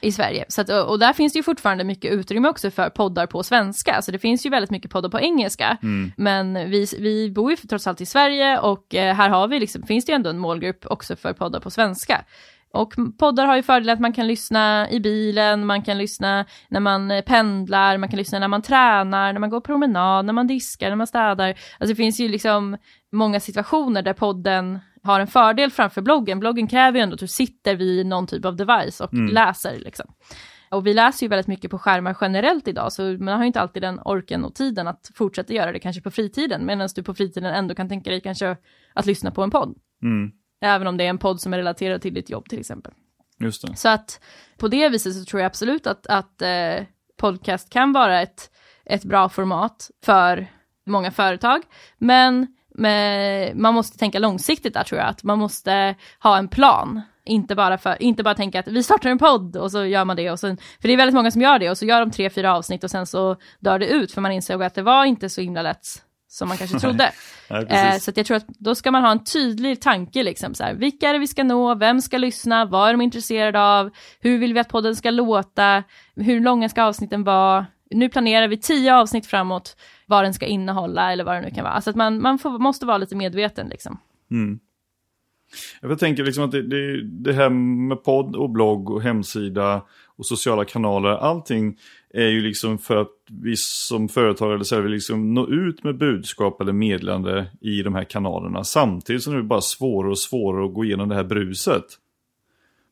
[0.00, 0.44] i Sverige.
[0.48, 4.02] Så att, och där finns det ju fortfarande mycket utrymme också för poddar på svenska,
[4.02, 5.76] så det finns ju väldigt mycket poddar på engelska.
[5.82, 6.12] Mm.
[6.16, 9.82] Men vi, vi bor ju trots allt i Sverige och eh, här har vi liksom,
[9.82, 12.24] finns det ju ändå en målgrupp också för poddar på svenska.
[12.72, 16.80] Och poddar har ju fördelen att man kan lyssna i bilen, man kan lyssna när
[16.80, 20.46] man eh, pendlar, man kan lyssna när man tränar, när man går promenad, när man
[20.46, 21.48] diskar, när man städar.
[21.48, 22.76] Alltså det finns ju liksom
[23.12, 26.40] många situationer där podden har en fördel framför bloggen.
[26.40, 29.34] Bloggen kräver ju ändå att du sitter vid någon typ av device och mm.
[29.34, 29.78] läser.
[29.78, 30.06] Liksom.
[30.70, 33.60] Och vi läser ju väldigt mycket på skärmar generellt idag, så man har ju inte
[33.60, 37.14] alltid den orken och tiden att fortsätta göra det kanske på fritiden, medan du på
[37.14, 38.56] fritiden ändå kan tänka dig kanske
[38.94, 39.74] att lyssna på en podd.
[40.02, 40.32] Mm.
[40.60, 42.92] Även om det är en podd som är relaterad till ditt jobb till exempel.
[43.38, 43.76] Just det.
[43.76, 44.20] Så att
[44.58, 46.84] på det viset så tror jag absolut att, att eh,
[47.16, 48.50] podcast kan vara ett,
[48.84, 50.46] ett bra format för
[50.86, 51.62] många företag,
[51.98, 57.02] men men man måste tänka långsiktigt där tror jag, att man måste ha en plan.
[57.24, 60.16] Inte bara, för, inte bara tänka att vi startar en podd och så gör man
[60.16, 62.10] det och sen, för det är väldigt många som gör det och så gör de
[62.10, 65.04] tre, fyra avsnitt och sen så dör det ut för man insåg att det var
[65.04, 65.86] inte så himla lätt
[66.28, 67.12] som man kanske trodde.
[67.50, 70.64] Nej, eh, så jag tror att då ska man ha en tydlig tanke, liksom, så
[70.64, 73.90] här, vilka är det vi ska nå, vem ska lyssna, vad är de intresserade av,
[74.20, 75.82] hur vill vi att podden ska låta,
[76.16, 81.12] hur långa ska avsnitten vara, nu planerar vi tio avsnitt framåt, vad den ska innehålla
[81.12, 81.74] eller vad det nu kan vara.
[81.74, 83.98] Alltså att man, man får, måste vara lite medveten liksom.
[84.30, 84.58] Mm.
[85.80, 87.50] Jag tänker liksom att det, det, det, här
[87.88, 89.82] med podd och blogg och hemsida
[90.16, 91.78] och sociala kanaler, allting
[92.10, 95.98] är ju liksom för att vi som företag eller säljare vill liksom nå ut med
[95.98, 98.64] budskap eller meddelande i de här kanalerna.
[98.64, 101.84] Samtidigt som det är bara svårare och svårare att gå igenom det här bruset.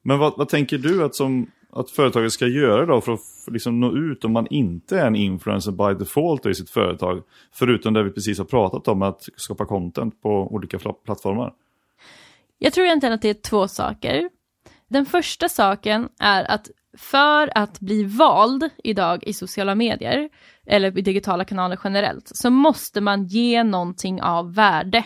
[0.03, 3.81] Men vad, vad tänker du att som att företaget ska göra då för att liksom
[3.81, 7.23] nå ut om man inte är en influencer by default i sitt företag?
[7.53, 11.53] Förutom det vi precis har pratat om, att skapa content på olika plattformar.
[12.59, 14.31] Jag tror egentligen att det är två saker.
[14.89, 20.29] Den första saken är att för att bli vald idag i sociala medier,
[20.67, 25.05] eller i digitala kanaler generellt, så måste man ge någonting av värde.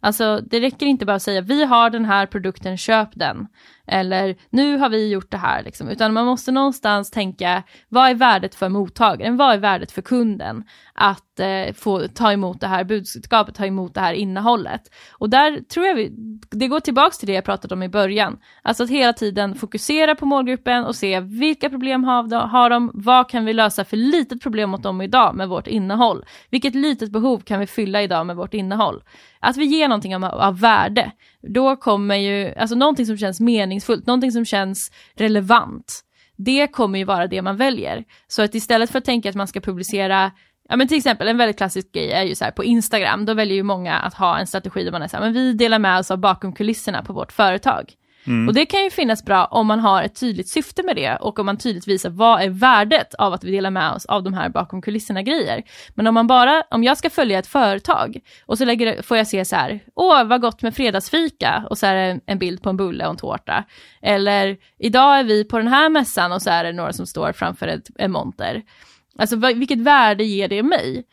[0.00, 3.46] Alltså det räcker inte bara att säga vi har den här produkten, köp den.
[3.86, 5.88] Eller nu har vi gjort det här, liksom.
[5.88, 10.64] utan man måste någonstans tänka vad är värdet för mottagaren, vad är värdet för kunden
[10.94, 14.82] att eh, få ta emot det här budskapet, ta emot det här innehållet.
[15.12, 16.10] Och där tror jag vi,
[16.50, 20.14] det går tillbaks till det jag pratade om i början, alltså att hela tiden fokusera
[20.14, 23.96] på målgruppen och se vilka problem har de, har de vad kan vi lösa för
[23.96, 26.24] litet problem åt dem idag med vårt innehåll?
[26.50, 29.02] Vilket litet behov kan vi fylla idag med vårt innehåll?
[29.40, 31.12] Att vi ger någonting av, av värde,
[31.42, 36.00] då kommer ju, alltså någonting som känns meningsfullt, någonting som känns relevant,
[36.36, 38.04] det kommer ju vara det man väljer.
[38.28, 40.30] Så att istället för att tänka att man ska publicera
[40.68, 43.34] Ja men till exempel en väldigt klassisk grej är ju så här på Instagram, då
[43.34, 45.78] väljer ju många att ha en strategi där man är så här, men vi delar
[45.78, 47.92] med oss av bakom kulisserna på vårt företag.
[48.26, 48.48] Mm.
[48.48, 51.38] Och det kan ju finnas bra om man har ett tydligt syfte med det och
[51.38, 54.34] om man tydligt visar vad är värdet av att vi delar med oss av de
[54.34, 55.62] här bakom kulisserna grejer.
[55.94, 59.26] Men om man bara, om jag ska följa ett företag och så lägger, får jag
[59.26, 62.70] se så här, åh vad gott med fredagsfika och så är det en bild på
[62.70, 63.64] en bulle och en tårta.
[64.02, 67.32] Eller idag är vi på den här mässan och så är det några som står
[67.32, 68.62] framför ett, en monter.
[69.18, 71.04] Alltså vilket värde ger det mig?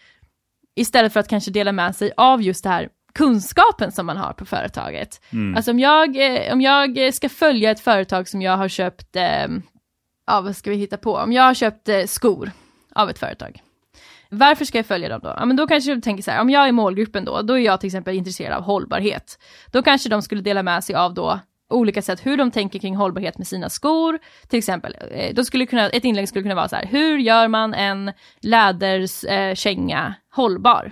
[0.76, 4.34] Istället för att kanske dela med sig av just det här kunskapen som man har
[4.34, 5.22] på företaget.
[5.34, 5.56] Mm.
[5.56, 9.48] Alltså om jag, eh, om jag ska följa ett företag som jag har köpt, eh,
[10.28, 12.52] ja vad ska vi hitta på, om jag har köpt eh, skor
[12.96, 13.62] av ett företag.
[14.30, 15.36] Varför ska jag följa dem då?
[15.38, 17.58] Ja, men då kanske du tänker så här, om jag är målgruppen då, då är
[17.62, 19.40] jag till exempel intresserad av hållbarhet.
[19.72, 21.40] Då kanske de skulle dela med sig av då
[21.70, 24.20] olika sätt hur de tänker kring hållbarhet med sina skor.
[24.48, 27.48] Till exempel, eh, då skulle kunna, ett inlägg skulle kunna vara så här, hur gör
[27.48, 28.12] man en
[28.42, 30.92] läderkänga eh, hållbar?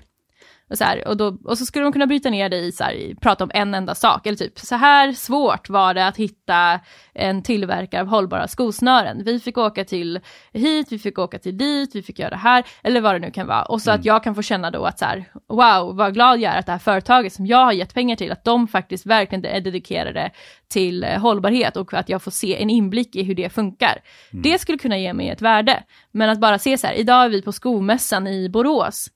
[0.69, 2.83] Och så, här, och, då, och så skulle de kunna bryta ner det i, så
[2.83, 6.79] här, prata om en enda sak, eller typ så här svårt var det att hitta
[7.13, 9.23] en tillverkare av hållbara skosnören.
[9.23, 10.19] Vi fick åka till
[10.53, 13.31] hit, vi fick åka till dit, vi fick göra det här, eller vad det nu
[13.31, 13.63] kan vara.
[13.63, 13.99] Och så mm.
[13.99, 16.65] att jag kan få känna då att så här, wow, vad glad jag är att
[16.65, 20.31] det här företaget som jag har gett pengar till, att de faktiskt verkligen är dedikerade
[20.67, 24.01] till eh, hållbarhet och att jag får se en inblick i hur det funkar.
[24.31, 24.43] Mm.
[24.43, 25.83] Det skulle kunna ge mig ett värde.
[26.11, 29.07] Men att bara se så här, idag är vi på skomässan i Borås,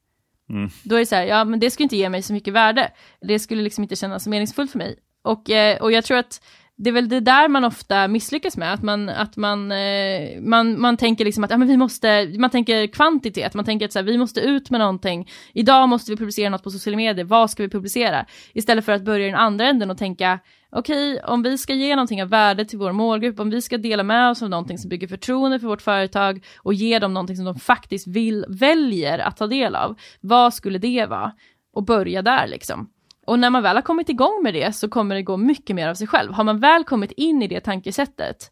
[0.49, 0.69] Mm.
[0.83, 2.91] Då är det så här, ja men det skulle inte ge mig så mycket värde.
[3.21, 4.95] Det skulle liksom inte kännas meningsfullt för mig.
[5.23, 6.41] Och, eh, och jag tror att
[6.81, 10.81] det är väl det där man ofta misslyckas med, att man, att man, eh, man,
[10.81, 13.99] man tänker liksom att ja, men vi måste, man tänker kvantitet, man tänker att så
[13.99, 17.51] här, vi måste ut med någonting, idag måste vi publicera något på sociala medier, vad
[17.51, 18.25] ska vi publicera?
[18.53, 20.39] Istället för att börja i den andra änden och tänka,
[20.71, 23.77] okej, okay, om vi ska ge någonting av värde till vår målgrupp, om vi ska
[23.77, 27.35] dela med oss av någonting som bygger förtroende för vårt företag och ge dem någonting
[27.35, 31.31] som de faktiskt vill, väljer att ta del av, vad skulle det vara?
[31.73, 32.89] Och börja där liksom.
[33.25, 35.87] Och när man väl har kommit igång med det så kommer det gå mycket mer
[35.87, 36.33] av sig själv.
[36.33, 38.51] Har man väl kommit in i det tankesättet,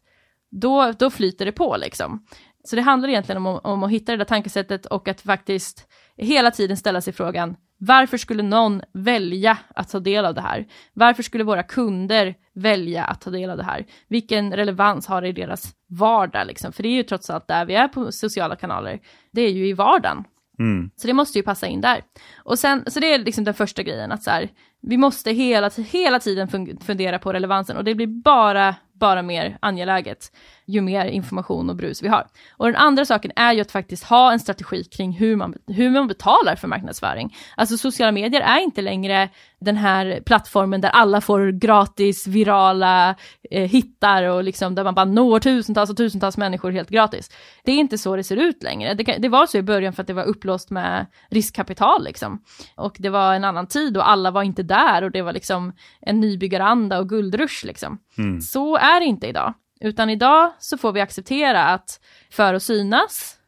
[0.50, 2.26] då, då flyter det på liksom.
[2.64, 6.50] Så det handlar egentligen om, om att hitta det där tankesättet och att faktiskt hela
[6.50, 10.66] tiden ställa sig frågan, varför skulle någon välja att ta del av det här?
[10.92, 13.86] Varför skulle våra kunder välja att ta del av det här?
[14.08, 16.72] Vilken relevans har det i deras vardag liksom?
[16.72, 19.00] För det är ju trots allt där vi är på sociala kanaler.
[19.32, 20.24] Det är ju i vardagen.
[20.58, 20.90] Mm.
[20.96, 22.02] Så det måste ju passa in där.
[22.36, 24.48] Och sen, så det är liksom den första grejen, att så här,
[24.82, 26.48] vi måste hela, hela tiden
[26.80, 30.32] fundera på relevansen och det blir bara, bara mer angeläget
[30.68, 32.26] ju mer information och brus vi har.
[32.56, 35.90] Och den andra saken är ju att faktiskt ha en strategi kring hur man, hur
[35.90, 37.36] man betalar för marknadsföring.
[37.56, 39.28] Alltså sociala medier är inte längre
[39.60, 43.14] den här plattformen där alla får gratis virala
[43.50, 47.30] eh, hittar och liksom där man bara når tusentals och tusentals människor helt gratis.
[47.64, 48.94] Det är inte så det ser ut längre.
[48.94, 52.42] Det, det var så i början för att det var upplåst med riskkapital liksom.
[52.76, 55.72] Och det var en annan tid och alla var inte där och det var liksom
[56.00, 57.98] en nybyggaranda och guldrush liksom.
[58.18, 58.40] Mm.
[58.40, 59.54] Så är det inte idag.
[59.80, 62.00] Utan idag så får vi acceptera att
[62.30, 63.38] för att synas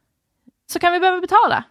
[0.73, 1.65] så kan vi behöva betala.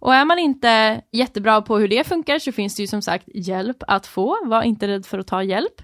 [0.00, 3.28] Och är man inte jättebra på hur det funkar så finns det ju som sagt
[3.34, 5.82] hjälp att få, var inte rädd för att ta hjälp.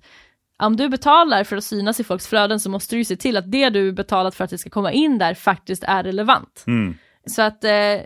[0.59, 3.37] Om du betalar för att synas i folks flöden så måste du ju se till
[3.37, 6.65] att det du betalat för att det ska komma in där faktiskt är relevant.
[6.67, 6.95] Mm.
[7.27, 8.01] Så att eh,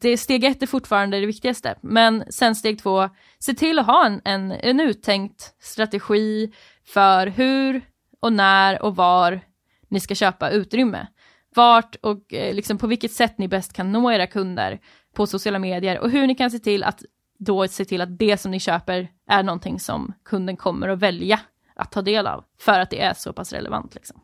[0.00, 3.08] det, steg ett är fortfarande det viktigaste, men sen steg två,
[3.38, 6.52] se till att ha en, en, en uttänkt strategi
[6.86, 7.82] för hur
[8.20, 9.40] och när och var
[9.90, 11.06] ni ska köpa utrymme.
[11.54, 14.80] Vart och eh, liksom på vilket sätt ni bäst kan nå era kunder
[15.14, 17.02] på sociala medier och hur ni kan se till att
[17.38, 21.40] då se till att det som ni köper är någonting som kunden kommer att välja
[21.74, 23.94] att ta del av för att det är så pass relevant.
[23.94, 24.20] Liksom.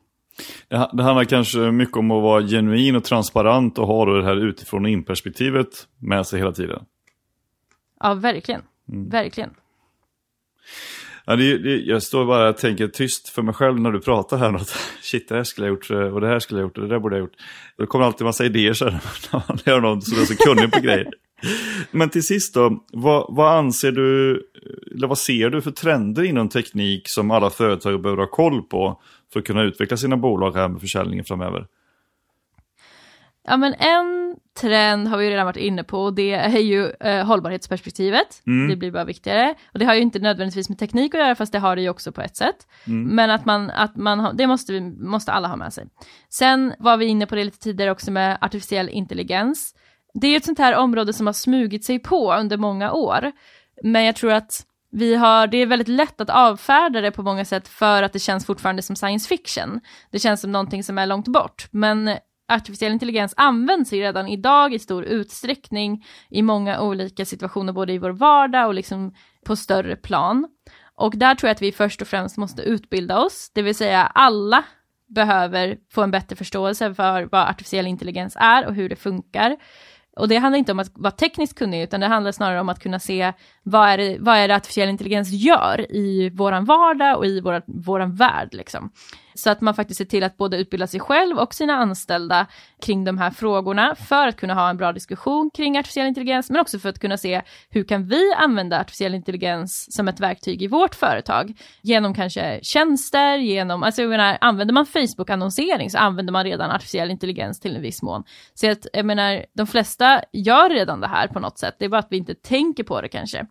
[0.69, 4.37] Det, det handlar kanske mycket om att vara genuin och transparent och ha det här
[4.37, 6.85] utifrån och in-perspektivet med sig hela tiden.
[8.01, 8.63] Ja, verkligen.
[8.89, 9.09] Mm.
[9.09, 9.51] Verkligen.
[11.29, 14.37] Ja, det, det, jag står bara och tänker tyst för mig själv när du pratar
[14.37, 14.55] här.
[14.55, 14.69] Att,
[15.03, 16.99] Shit, det här skulle jag gjort och det här skulle jag gjort och det där
[16.99, 17.37] borde jag gjort.
[17.79, 18.93] Det kommer alltid en massa idéer så här,
[19.33, 21.07] när man gör någon som är så kunnig på grejer.
[21.91, 24.43] Men till sist då, vad, vad, anser du,
[24.95, 29.01] eller vad ser du för trender inom teknik som alla företag behöver ha koll på
[29.33, 31.67] för att kunna utveckla sina bolag här med försäljningen framöver?
[33.47, 37.27] Ja men en trend har vi redan varit inne på och det är ju eh,
[37.27, 38.43] hållbarhetsperspektivet.
[38.47, 38.69] Mm.
[38.69, 39.55] Det blir bara viktigare.
[39.73, 41.89] Och det har ju inte nödvändigtvis med teknik att göra fast det har det ju
[41.89, 42.67] också på ett sätt.
[42.87, 43.17] Mm.
[43.17, 45.87] Men att man, att man det måste, vi, måste alla ha med sig.
[46.29, 49.75] Sen var vi inne på det lite tidigare också med artificiell intelligens.
[50.15, 53.33] Det är ju ett sånt här område som har smugit sig på under många år.
[53.83, 57.45] Men jag tror att vi har, det är väldigt lätt att avfärda det på många
[57.45, 59.81] sätt för att det känns fortfarande som science fiction.
[60.11, 61.69] Det känns som någonting som är långt bort.
[61.71, 62.17] Men
[62.49, 67.99] artificiell intelligens används ju redan idag i stor utsträckning i många olika situationer, både i
[67.99, 70.49] vår vardag och liksom på större plan.
[70.95, 74.03] Och där tror jag att vi först och främst måste utbilda oss, det vill säga
[74.03, 74.65] alla
[75.09, 79.57] behöver få en bättre förståelse för vad artificiell intelligens är och hur det funkar.
[80.17, 82.83] Och det handlar inte om att vara tekniskt kunnig, utan det handlar snarare om att
[82.83, 83.33] kunna se
[83.63, 87.63] vad är det, vad är det artificiell intelligens gör i våran vardag och i vår,
[87.67, 88.49] våran värld.
[88.55, 88.91] Liksom.
[89.37, 92.47] Så att man faktiskt ser till att både utbilda sig själv och sina anställda
[92.83, 96.61] kring de här frågorna för att kunna ha en bra diskussion kring artificiell intelligens, men
[96.61, 100.67] också för att kunna se hur kan vi använda artificiell intelligens som ett verktyg i
[100.67, 101.55] vårt företag?
[101.83, 107.11] Genom kanske tjänster, genom, alltså jag menar, använder man Facebook-annonsering så använder man redan artificiell
[107.11, 108.25] intelligens till en viss mån.
[108.55, 111.89] Så att, jag menar, de flesta gör redan det här på något sätt, det är
[111.89, 113.47] bara att vi inte tänker på det kanske.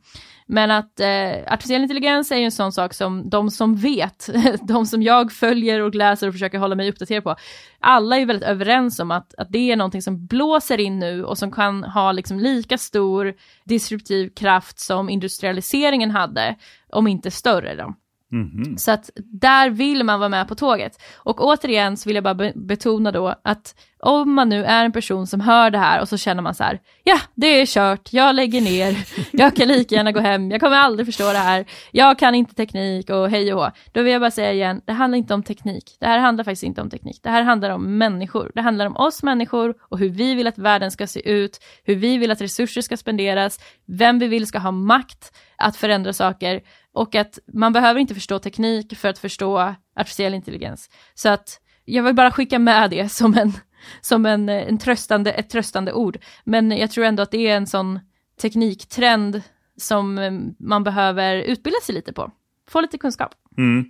[0.48, 4.30] Men att eh, artificiell intelligens är ju en sån sak som de som vet,
[4.68, 7.36] de som jag följer och läser och försöker hålla mig uppdaterad på,
[7.80, 11.38] alla är väldigt överens om att, att det är någonting som blåser in nu och
[11.38, 16.56] som kan ha liksom lika stor disruptiv kraft som industrialiseringen hade,
[16.90, 17.76] om inte större.
[17.76, 17.94] Då.
[18.32, 18.78] Mm-hmm.
[18.78, 21.02] Så att där vill man vara med på tåget.
[21.16, 24.92] Och återigen så vill jag bara be- betona då att om man nu är en
[24.92, 28.14] person som hör det här och så känner man så här, ja det är kört,
[28.14, 28.98] jag lägger ner,
[29.32, 32.56] jag kan lika gärna gå hem, jag kommer aldrig förstå det här, jag kan inte
[32.56, 33.72] teknik och hej och hå.
[33.92, 36.64] Då vill jag bara säga igen, det handlar inte om teknik, det här handlar faktiskt
[36.64, 40.10] inte om teknik, det här handlar om människor, det handlar om oss människor och hur
[40.10, 44.20] vi vill att världen ska se ut, hur vi vill att resurser ska spenderas, vem
[44.20, 46.62] vi vill ska ha makt att förändra saker
[46.94, 50.90] och att man behöver inte förstå teknik för att förstå artificiell intelligens.
[51.14, 53.54] Så att jag vill bara skicka med det som en,
[54.02, 56.18] som en, eh, en tröstande, ett tröstande ord.
[56.44, 58.00] Men jag tror ändå att det är en sån
[58.42, 59.42] tekniktrend
[59.78, 62.32] som eh, man behöver utbilda sig lite på.
[62.70, 63.32] Få lite kunskap.
[63.58, 63.86] Mm.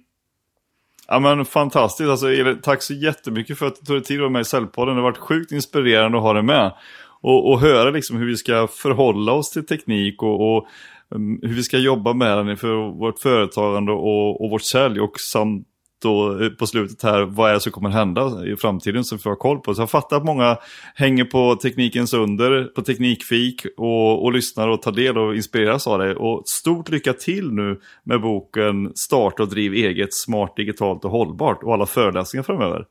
[1.08, 2.28] Ja men fantastiskt, alltså,
[2.64, 4.96] tack så jättemycket för att du tog dig tid att vara med i Cellpodden.
[4.96, 6.74] Det har varit sjukt inspirerande att ha dig med.
[7.22, 10.68] Och, och höra liksom hur vi ska förhålla oss till teknik och, och
[11.10, 15.20] um, hur vi ska jobba med den för vårt företagande och, och vårt sälj och
[15.20, 15.68] samt
[16.06, 19.22] då eh, på slutet här, vad är det som kommer hända i framtiden som vi
[19.22, 19.76] får ha koll på.
[19.76, 20.58] Så jag fattar att många
[20.96, 26.00] hänger på teknikens under, på teknikfik och, och lyssnar och tar del och inspireras av
[26.00, 26.16] det.
[26.16, 31.64] Och stort lycka till nu med boken Starta och driv eget, smart, digitalt och hållbart
[31.64, 32.86] och alla föreläsningar framöver.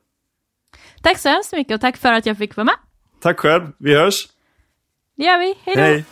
[1.03, 2.77] Tack så hemskt mycket och tack för att jag fick vara med.
[3.21, 4.29] Tack själv, vi hörs!
[5.17, 5.83] Det gör vi, hej då!
[5.83, 6.05] Hej.